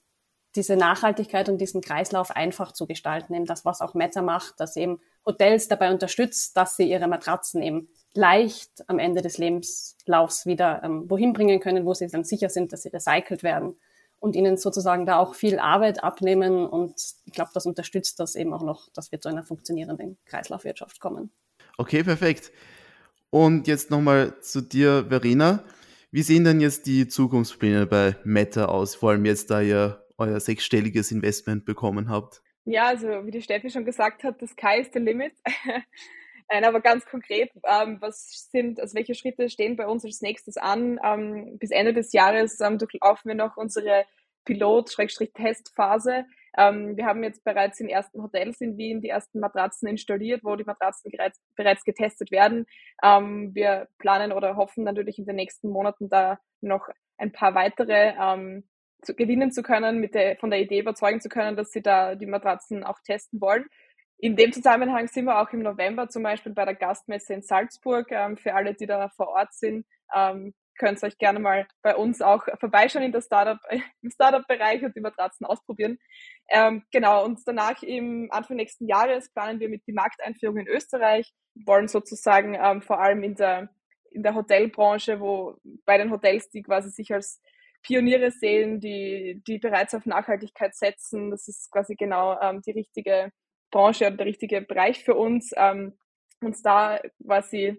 diese 0.57 0.75
Nachhaltigkeit 0.75 1.51
und 1.51 1.59
diesen 1.59 1.83
Kreislauf 1.83 2.31
einfach 2.31 2.73
zu 2.73 2.87
gestalten, 2.87 3.35
eben 3.35 3.45
das, 3.45 3.67
was 3.67 3.83
auch 3.83 3.93
Meta 3.93 4.23
macht, 4.23 4.59
dass 4.59 4.77
eben 4.77 4.99
Hotels 5.27 5.69
dabei 5.69 5.91
unterstützt, 5.91 6.57
dass 6.57 6.79
sie 6.79 6.91
ihre 6.91 7.09
Matratzen 7.09 7.61
eben 7.61 7.89
leicht 8.15 8.89
am 8.89 8.99
Ende 8.99 9.21
des 9.21 9.37
Lebenslaufs 9.37 10.47
wieder 10.47 10.81
ähm, 10.83 11.11
wohin 11.11 11.35
bringen 11.35 11.61
können, 11.61 11.85
wo 11.85 11.93
sie 11.93 12.09
dann 12.09 12.25
sicher 12.25 12.49
sind, 12.49 12.73
dass 12.73 12.85
sie 12.85 12.89
recycelt 12.89 13.43
werden 13.43 13.77
und 14.23 14.37
ihnen 14.37 14.57
sozusagen 14.57 15.05
da 15.05 15.19
auch 15.19 15.35
viel 15.35 15.59
Arbeit 15.59 16.05
abnehmen. 16.05 16.65
Und 16.65 16.95
ich 17.25 17.33
glaube, 17.33 17.51
das 17.55 17.67
unterstützt 17.67 18.21
das 18.21 18.37
eben 18.37 18.55
auch 18.55 18.63
noch, 18.63 18.89
dass 18.93 19.11
wir 19.11 19.21
zu 19.21 19.29
einer 19.29 19.43
funktionierenden 19.43 20.17
Kreislaufwirtschaft 20.27 21.01
kommen. 21.01 21.33
Okay, 21.77 22.05
perfekt. 22.05 22.53
Und 23.31 23.67
jetzt 23.67 23.91
nochmal 23.91 24.41
zu 24.41 24.61
dir, 24.61 25.07
Verena. 25.09 25.65
Wie 26.13 26.23
sehen 26.23 26.45
denn 26.45 26.61
jetzt 26.61 26.87
die 26.87 27.09
Zukunftspläne 27.09 27.87
bei 27.87 28.15
Meta 28.23 28.67
aus, 28.67 28.95
vor 28.95 29.11
allem 29.11 29.25
jetzt, 29.25 29.51
da 29.51 29.61
ihr 29.61 30.07
euer 30.19 30.39
sechsstelliges 30.39 31.11
Investment 31.11 31.65
bekommen 31.65 32.09
habt? 32.09 32.43
Ja, 32.65 32.87
also 32.87 33.09
wie 33.27 33.33
die 33.33 33.43
Steffi 33.43 33.71
schon 33.71 33.85
gesagt 33.85 34.23
hat, 34.23 34.41
das 34.41 34.51
Sky 34.51 34.83
ist 34.83 34.93
the 34.93 35.01
limit. 35.01 35.33
Nein, 36.53 36.67
aber 36.67 36.83
ganz 36.83 37.07
konkret, 37.07 37.51
ähm, 37.65 37.97
was 38.01 38.49
sind, 38.51 38.79
also 38.79 38.95
welche 38.95 39.15
Schritte 39.15 39.49
stehen 39.49 39.75
bei 39.77 39.87
uns 39.87 40.05
als 40.05 40.21
nächstes 40.21 40.59
an? 40.59 41.01
Ähm, 41.03 41.57
bis 41.59 41.71
Ende 41.71 41.95
des 41.95 42.13
Jahres 42.13 42.61
ähm, 42.61 42.77
durchlaufen 42.77 43.31
wir 43.31 43.35
noch 43.35 43.57
unsere 43.57 44.05
Pilot-Testphase. 44.45 46.27
Ähm, 46.59 46.95
wir 46.95 47.07
haben 47.07 47.25
jetzt 47.25 47.43
bereits 47.43 47.81
in 47.81 47.89
ersten 47.89 48.23
Hotels 48.23 48.61
in 48.61 48.77
Wien 48.77 49.01
die 49.01 49.09
ersten 49.09 49.41
Matratzen 49.41 49.89
installiert, 49.89 50.45
wo 50.45 50.55
die 50.55 50.65
Matratzen 50.65 51.11
bereits, 51.11 51.41
bereits 51.57 51.85
getestet 51.85 52.31
werden. 52.31 52.67
Ähm, 53.03 53.55
wir 53.55 53.89
planen 53.99 54.31
oder 54.31 54.57
hoffen 54.57 54.85
natürlich 54.85 55.19
in 55.19 55.25
den 55.25 55.37
nächsten 55.37 55.71
Monaten 55.71 56.11
da 56.11 56.39
noch 56.61 56.87
ein 57.17 57.33
paar 57.33 57.55
weitere 57.55 58.13
ähm, 58.21 58.65
zu, 59.01 59.15
gewinnen 59.15 59.53
zu 59.53 59.63
können, 59.63 60.01
mit 60.01 60.15
der, 60.15 60.37
von 60.37 60.51
der 60.51 60.61
Idee 60.61 60.81
überzeugen 60.81 61.23
zu 61.23 61.31
können, 61.31 61.57
dass 61.57 61.73
sie 61.73 61.81
da 61.81 62.15
die 62.15 62.27
Matratzen 62.27 62.85
auch 62.85 62.99
testen 63.01 63.41
wollen. 63.41 63.65
In 64.25 64.37
dem 64.37 64.53
Zusammenhang 64.53 65.09
sind 65.09 65.25
wir 65.25 65.41
auch 65.43 65.53
im 65.53 65.65
November 65.65 66.09
zum 66.09 66.23
Beispiel 66.23 66.53
bei 66.53 66.65
der 66.65 66.77
Gastmesse 66.77 67.35
in 67.35 67.43
Salzburg. 67.43 68.07
Ähm, 68.13 68.37
für 68.37 68.55
alle, 68.55 68.73
die 68.73 68.87
da 68.87 69.09
vor 69.09 69.31
Ort 69.31 69.53
sind, 69.53 69.85
ähm, 70.15 70.55
könnt 70.79 71.03
ihr 71.03 71.09
euch 71.09 71.19
gerne 71.19 71.41
mal 71.41 71.67
bei 71.83 71.97
uns 71.97 72.23
auch 72.23 72.45
vorbeischauen 72.61 73.03
in 73.05 73.11
der 73.11 73.21
Startup, 73.21 73.59
im 74.01 74.11
Startup-Bereich 74.13 74.85
und 74.85 74.95
die 74.95 75.01
Matratzen 75.01 75.45
ausprobieren. 75.45 75.99
Ähm, 76.49 76.85
genau, 76.93 77.25
und 77.25 77.41
danach 77.47 77.83
im 77.83 78.29
Anfang 78.31 78.59
nächsten 78.59 78.87
Jahres 78.87 79.29
planen 79.33 79.59
wir 79.59 79.69
mit 79.69 79.89
die 79.89 79.93
Markteinführung 79.93 80.59
in 80.59 80.69
Österreich, 80.69 81.33
wollen 81.57 81.89
sozusagen 81.89 82.81
vor 82.83 83.01
allem 83.01 83.25
in 83.25 83.35
der, 83.35 83.71
in 84.13 84.23
der 84.23 84.37
Hotelbranche, 84.37 85.19
wo 85.19 85.57
bei 85.85 85.99
den 85.99 86.13
Hotels, 86.13 86.49
die 86.49 86.63
quasi 86.63 86.91
sich 86.91 87.13
als 87.13 87.43
Pioniere 87.83 88.31
sehen, 88.31 88.79
die, 88.79 89.43
die 89.49 89.59
bereits 89.59 89.95
auf 89.97 90.07
Nachhaltigkeit 90.07 90.77
setzen, 90.77 91.33
das 91.33 91.49
ist 91.49 91.73
quasi 91.73 91.97
genau 91.97 92.39
die 92.61 92.71
richtige 92.71 93.33
Branche 93.73 94.07
oder 94.07 94.19
der 94.19 94.27
richtige 94.27 94.63
Bereich 94.63 95.03
für 95.03 95.17
uns, 95.17 95.53
ähm, 95.57 95.99
uns 96.41 96.63
da 96.63 97.01
quasi 97.25 97.77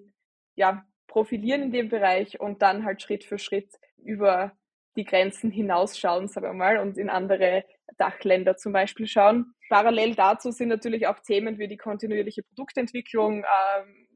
ja, 0.56 0.86
profilieren 1.08 1.64
in 1.64 1.72
dem 1.72 1.88
Bereich 1.90 2.42
und 2.42 2.62
dann 2.62 2.84
halt 2.84 3.02
Schritt 3.02 3.24
für 3.24 3.38
Schritt 3.38 3.70
über 4.04 4.52
die 4.98 5.06
Grenzen 5.06 5.50
hinausschauen, 5.50 6.28
sagen 6.28 6.48
wir 6.48 6.54
mal, 6.54 6.78
und 6.78 6.98
in 6.98 7.10
andere 7.10 7.64
Dachländer 7.98 8.58
zum 8.58 8.74
Beispiel 8.74 9.08
schauen. 9.08 9.54
Parallel 9.70 10.16
dazu 10.16 10.52
sind 10.52 10.70
natürlich 10.70 11.08
auch 11.08 11.20
Themen 11.20 11.58
wie 11.58 11.68
die 11.68 11.78
kontinuierliche 11.78 12.44
Produktentwicklung 12.44 13.44
ähm, 13.44 14.08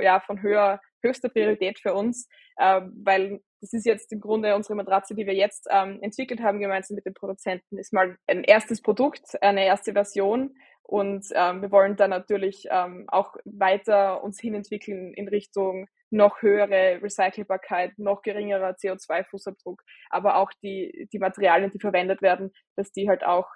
ja, 0.00 0.20
von 0.20 0.42
höher, 0.42 0.80
höchster 1.02 1.28
Priorität 1.28 1.78
für 1.78 1.94
uns, 1.94 2.28
äh, 2.56 2.80
weil 3.04 3.40
das 3.60 3.72
ist 3.72 3.86
jetzt 3.86 4.12
im 4.12 4.20
Grunde 4.20 4.54
unsere 4.54 4.74
Matratze, 4.74 5.14
die 5.14 5.26
wir 5.26 5.34
jetzt 5.34 5.66
ähm, 5.70 5.98
entwickelt 6.02 6.40
haben, 6.40 6.60
gemeinsam 6.60 6.94
mit 6.94 7.06
den 7.06 7.14
Produzenten, 7.14 7.78
ist 7.78 7.92
mal 7.92 8.16
ein 8.26 8.44
erstes 8.44 8.82
Produkt, 8.82 9.40
eine 9.42 9.64
erste 9.64 9.92
Version 9.92 10.54
und 10.86 11.26
ähm, 11.34 11.62
wir 11.62 11.72
wollen 11.72 11.96
dann 11.96 12.10
natürlich 12.10 12.68
ähm, 12.70 13.06
auch 13.08 13.34
weiter 13.44 14.22
uns 14.22 14.38
hinentwickeln 14.38 15.12
in 15.14 15.26
Richtung 15.26 15.88
noch 16.10 16.42
höhere 16.42 17.02
Recycelbarkeit, 17.02 17.98
noch 17.98 18.22
geringerer 18.22 18.76
CO2-Fußabdruck, 18.76 19.82
aber 20.10 20.36
auch 20.36 20.52
die, 20.62 21.08
die 21.12 21.18
Materialien, 21.18 21.72
die 21.72 21.80
verwendet 21.80 22.22
werden, 22.22 22.52
dass 22.76 22.92
die 22.92 23.08
halt 23.08 23.24
auch 23.24 23.48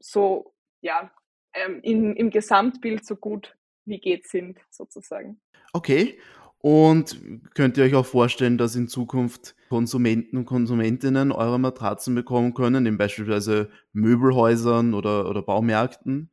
so, 0.00 0.52
ja, 0.80 1.12
ähm, 1.54 1.80
in, 1.82 2.16
im 2.16 2.30
Gesamtbild 2.30 3.06
so 3.06 3.14
gut 3.14 3.56
wie 3.84 4.00
geht 4.00 4.26
sind, 4.26 4.58
sozusagen. 4.70 5.40
Okay. 5.72 6.18
Und 6.58 7.20
könnt 7.54 7.78
ihr 7.78 7.84
euch 7.84 7.94
auch 7.94 8.06
vorstellen, 8.06 8.58
dass 8.58 8.74
in 8.74 8.88
Zukunft 8.88 9.54
Konsumenten 9.68 10.36
und 10.36 10.46
Konsumentinnen 10.46 11.30
eure 11.30 11.60
Matratzen 11.60 12.16
bekommen 12.16 12.54
können, 12.54 12.86
in 12.86 12.98
beispielsweise 12.98 13.70
Möbelhäusern 13.92 14.94
oder, 14.94 15.30
oder 15.30 15.42
Baumärkten? 15.42 16.30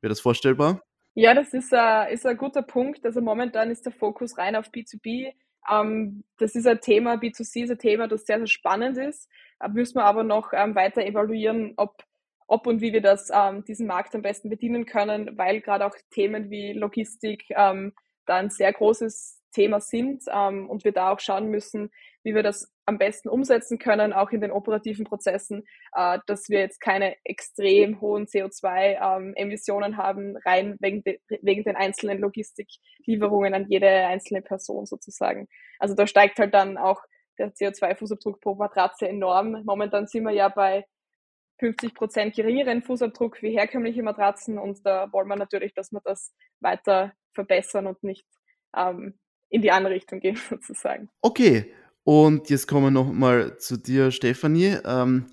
Wäre 0.00 0.10
das 0.10 0.20
vorstellbar? 0.20 0.82
Ja, 1.14 1.34
das 1.34 1.52
ist 1.52 1.74
ein, 1.74 2.12
ist 2.12 2.26
ein 2.26 2.36
guter 2.36 2.62
Punkt. 2.62 3.04
Also 3.04 3.20
momentan 3.20 3.70
ist 3.70 3.84
der 3.84 3.92
Fokus 3.92 4.38
rein 4.38 4.54
auf 4.54 4.68
B2B. 4.68 5.32
Ähm, 5.70 6.24
das 6.38 6.54
ist 6.54 6.66
ein 6.66 6.80
Thema, 6.80 7.14
B2C 7.14 7.64
ist 7.64 7.70
ein 7.70 7.78
Thema, 7.78 8.08
das 8.08 8.24
sehr, 8.24 8.38
sehr 8.38 8.46
spannend 8.46 8.96
ist. 8.98 9.28
Da 9.58 9.68
müssen 9.68 9.96
wir 9.96 10.04
aber 10.04 10.22
noch 10.22 10.52
ähm, 10.52 10.74
weiter 10.74 11.04
evaluieren, 11.04 11.74
ob, 11.76 12.04
ob 12.46 12.66
und 12.66 12.80
wie 12.80 12.92
wir 12.92 13.02
das, 13.02 13.30
ähm, 13.34 13.64
diesen 13.64 13.86
Markt 13.86 14.14
am 14.14 14.22
besten 14.22 14.48
bedienen 14.48 14.86
können, 14.86 15.36
weil 15.36 15.60
gerade 15.60 15.84
auch 15.86 15.96
Themen 16.10 16.50
wie 16.50 16.72
Logistik 16.72 17.44
ähm, 17.50 17.92
da 18.26 18.36
ein 18.36 18.50
sehr 18.50 18.72
großes 18.72 19.40
Thema 19.52 19.80
sind 19.80 20.24
ähm, 20.32 20.68
und 20.70 20.84
wir 20.84 20.92
da 20.92 21.10
auch 21.10 21.20
schauen 21.20 21.48
müssen, 21.48 21.90
wie 22.22 22.34
wir 22.34 22.42
das 22.42 22.72
am 22.88 22.98
besten 22.98 23.28
umsetzen 23.28 23.78
können, 23.78 24.14
auch 24.14 24.30
in 24.30 24.40
den 24.40 24.50
operativen 24.50 25.04
Prozessen, 25.04 25.64
äh, 25.92 26.18
dass 26.26 26.48
wir 26.48 26.60
jetzt 26.60 26.80
keine 26.80 27.16
extrem 27.22 28.00
hohen 28.00 28.26
CO2-Emissionen 28.26 29.92
ähm, 29.92 29.96
haben, 29.98 30.36
rein 30.38 30.76
wegen, 30.80 31.02
de, 31.02 31.20
wegen 31.42 31.64
den 31.64 31.76
einzelnen 31.76 32.18
Logistiklieferungen 32.18 33.52
an 33.52 33.66
jede 33.68 33.88
einzelne 33.88 34.40
Person 34.40 34.86
sozusagen. 34.86 35.48
Also 35.78 35.94
da 35.94 36.06
steigt 36.06 36.38
halt 36.38 36.54
dann 36.54 36.78
auch 36.78 37.02
der 37.38 37.52
CO2-Fußabdruck 37.52 38.40
pro 38.40 38.54
Matratze 38.54 39.06
enorm. 39.06 39.62
Momentan 39.64 40.06
sind 40.06 40.24
wir 40.24 40.32
ja 40.32 40.48
bei 40.48 40.86
50 41.60 41.94
Prozent 41.94 42.34
geringeren 42.34 42.82
Fußabdruck 42.82 43.42
wie 43.42 43.50
herkömmliche 43.50 44.02
Matratzen 44.02 44.58
und 44.58 44.84
da 44.86 45.12
wollen 45.12 45.28
wir 45.28 45.36
natürlich, 45.36 45.74
dass 45.74 45.92
wir 45.92 46.00
das 46.04 46.32
weiter 46.60 47.12
verbessern 47.34 47.86
und 47.86 48.02
nicht 48.02 48.26
ähm, 48.74 49.18
in 49.50 49.60
die 49.60 49.72
andere 49.72 49.94
Richtung 49.94 50.20
gehen, 50.20 50.36
sozusagen. 50.48 51.10
Okay, 51.20 51.72
und 52.08 52.48
jetzt 52.48 52.66
kommen 52.66 52.84
wir 52.84 52.90
nochmal 52.90 53.58
zu 53.58 53.76
dir, 53.76 54.10
Stefanie. 54.10 54.78
Ähm, 54.86 55.26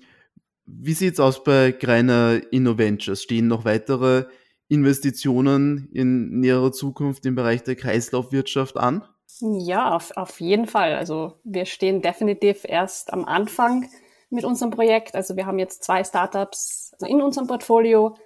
wie 0.66 0.92
sieht 0.92 1.14
es 1.14 1.20
aus 1.20 1.42
bei 1.42 1.72
Greiner 1.72 2.38
InnoVentures? 2.50 3.22
Stehen 3.22 3.46
noch 3.46 3.64
weitere 3.64 4.26
Investitionen 4.68 5.88
in 5.94 6.40
näherer 6.40 6.72
Zukunft 6.72 7.24
im 7.24 7.34
Bereich 7.34 7.62
der 7.62 7.76
Kreislaufwirtschaft 7.76 8.76
an? 8.76 9.08
Ja, 9.40 9.96
auf, 9.96 10.14
auf 10.18 10.38
jeden 10.38 10.66
Fall. 10.66 10.96
Also 10.96 11.40
wir 11.44 11.64
stehen 11.64 12.02
definitiv 12.02 12.66
erst 12.68 13.10
am 13.10 13.24
Anfang 13.24 13.88
mit 14.28 14.44
unserem 14.44 14.70
Projekt. 14.70 15.14
Also 15.14 15.34
wir 15.34 15.46
haben 15.46 15.58
jetzt 15.58 15.82
zwei 15.82 16.04
Startups 16.04 16.92
in 17.06 17.22
unserem 17.22 17.46
Portfolio. 17.46 18.18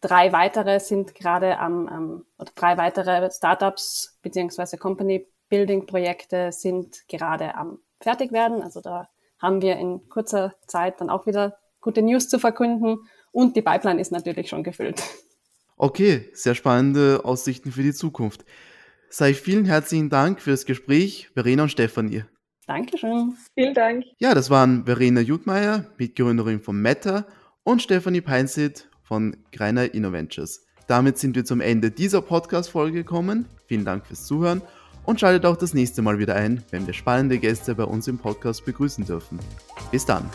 Drei 0.00 0.32
weitere 0.32 0.80
sind 0.80 1.14
gerade 1.14 1.56
am, 1.60 1.86
am 1.86 2.24
oder 2.36 2.50
drei 2.56 2.76
weitere 2.78 3.30
Startups 3.30 4.18
beziehungsweise 4.22 4.76
Company 4.76 5.28
Building-Projekte 5.50 6.50
sind 6.50 7.06
gerade 7.08 7.54
am 7.54 7.78
fertig 8.04 8.32
werden. 8.32 8.62
Also 8.62 8.80
da 8.80 9.08
haben 9.38 9.62
wir 9.62 9.76
in 9.76 10.08
kurzer 10.08 10.54
Zeit 10.66 11.00
dann 11.00 11.10
auch 11.10 11.26
wieder 11.26 11.58
gute 11.80 12.02
News 12.02 12.28
zu 12.28 12.38
verkünden 12.38 12.98
und 13.32 13.56
die 13.56 13.62
Pipeline 13.62 14.00
ist 14.00 14.12
natürlich 14.12 14.48
schon 14.48 14.62
gefüllt. 14.62 15.02
Okay, 15.76 16.30
sehr 16.32 16.54
spannende 16.54 17.22
Aussichten 17.24 17.72
für 17.72 17.82
die 17.82 17.92
Zukunft. 17.92 18.44
Sei 19.10 19.34
vielen 19.34 19.64
herzlichen 19.64 20.10
Dank 20.10 20.40
für 20.40 20.52
das 20.52 20.64
Gespräch, 20.64 21.30
Verena 21.34 21.64
und 21.64 21.70
Stefanie. 21.70 22.24
Dankeschön. 22.66 23.36
Vielen 23.54 23.74
Dank. 23.74 24.04
Ja, 24.18 24.34
das 24.34 24.48
waren 24.48 24.84
Verena 24.84 25.20
Jutmeier, 25.20 25.86
Mitgründerin 25.98 26.60
von 26.60 26.80
Meta 26.80 27.26
und 27.64 27.82
Stefanie 27.82 28.20
Peinsit 28.20 28.88
von 29.02 29.36
Greiner 29.50 29.92
Innoventures. 29.92 30.64
Damit 30.86 31.18
sind 31.18 31.34
wir 31.34 31.44
zum 31.44 31.60
Ende 31.60 31.90
dieser 31.90 32.22
Podcast-Folge 32.22 32.98
gekommen. 32.98 33.46
Vielen 33.66 33.84
Dank 33.84 34.06
fürs 34.06 34.24
Zuhören 34.24 34.62
und 35.04 35.20
schaltet 35.20 35.46
auch 35.46 35.56
das 35.56 35.74
nächste 35.74 36.02
Mal 36.02 36.18
wieder 36.18 36.34
ein, 36.34 36.62
wenn 36.70 36.86
wir 36.86 36.94
spannende 36.94 37.38
Gäste 37.38 37.74
bei 37.74 37.84
uns 37.84 38.08
im 38.08 38.18
Podcast 38.18 38.64
begrüßen 38.64 39.04
dürfen. 39.04 39.38
Bis 39.90 40.06
dann! 40.06 40.30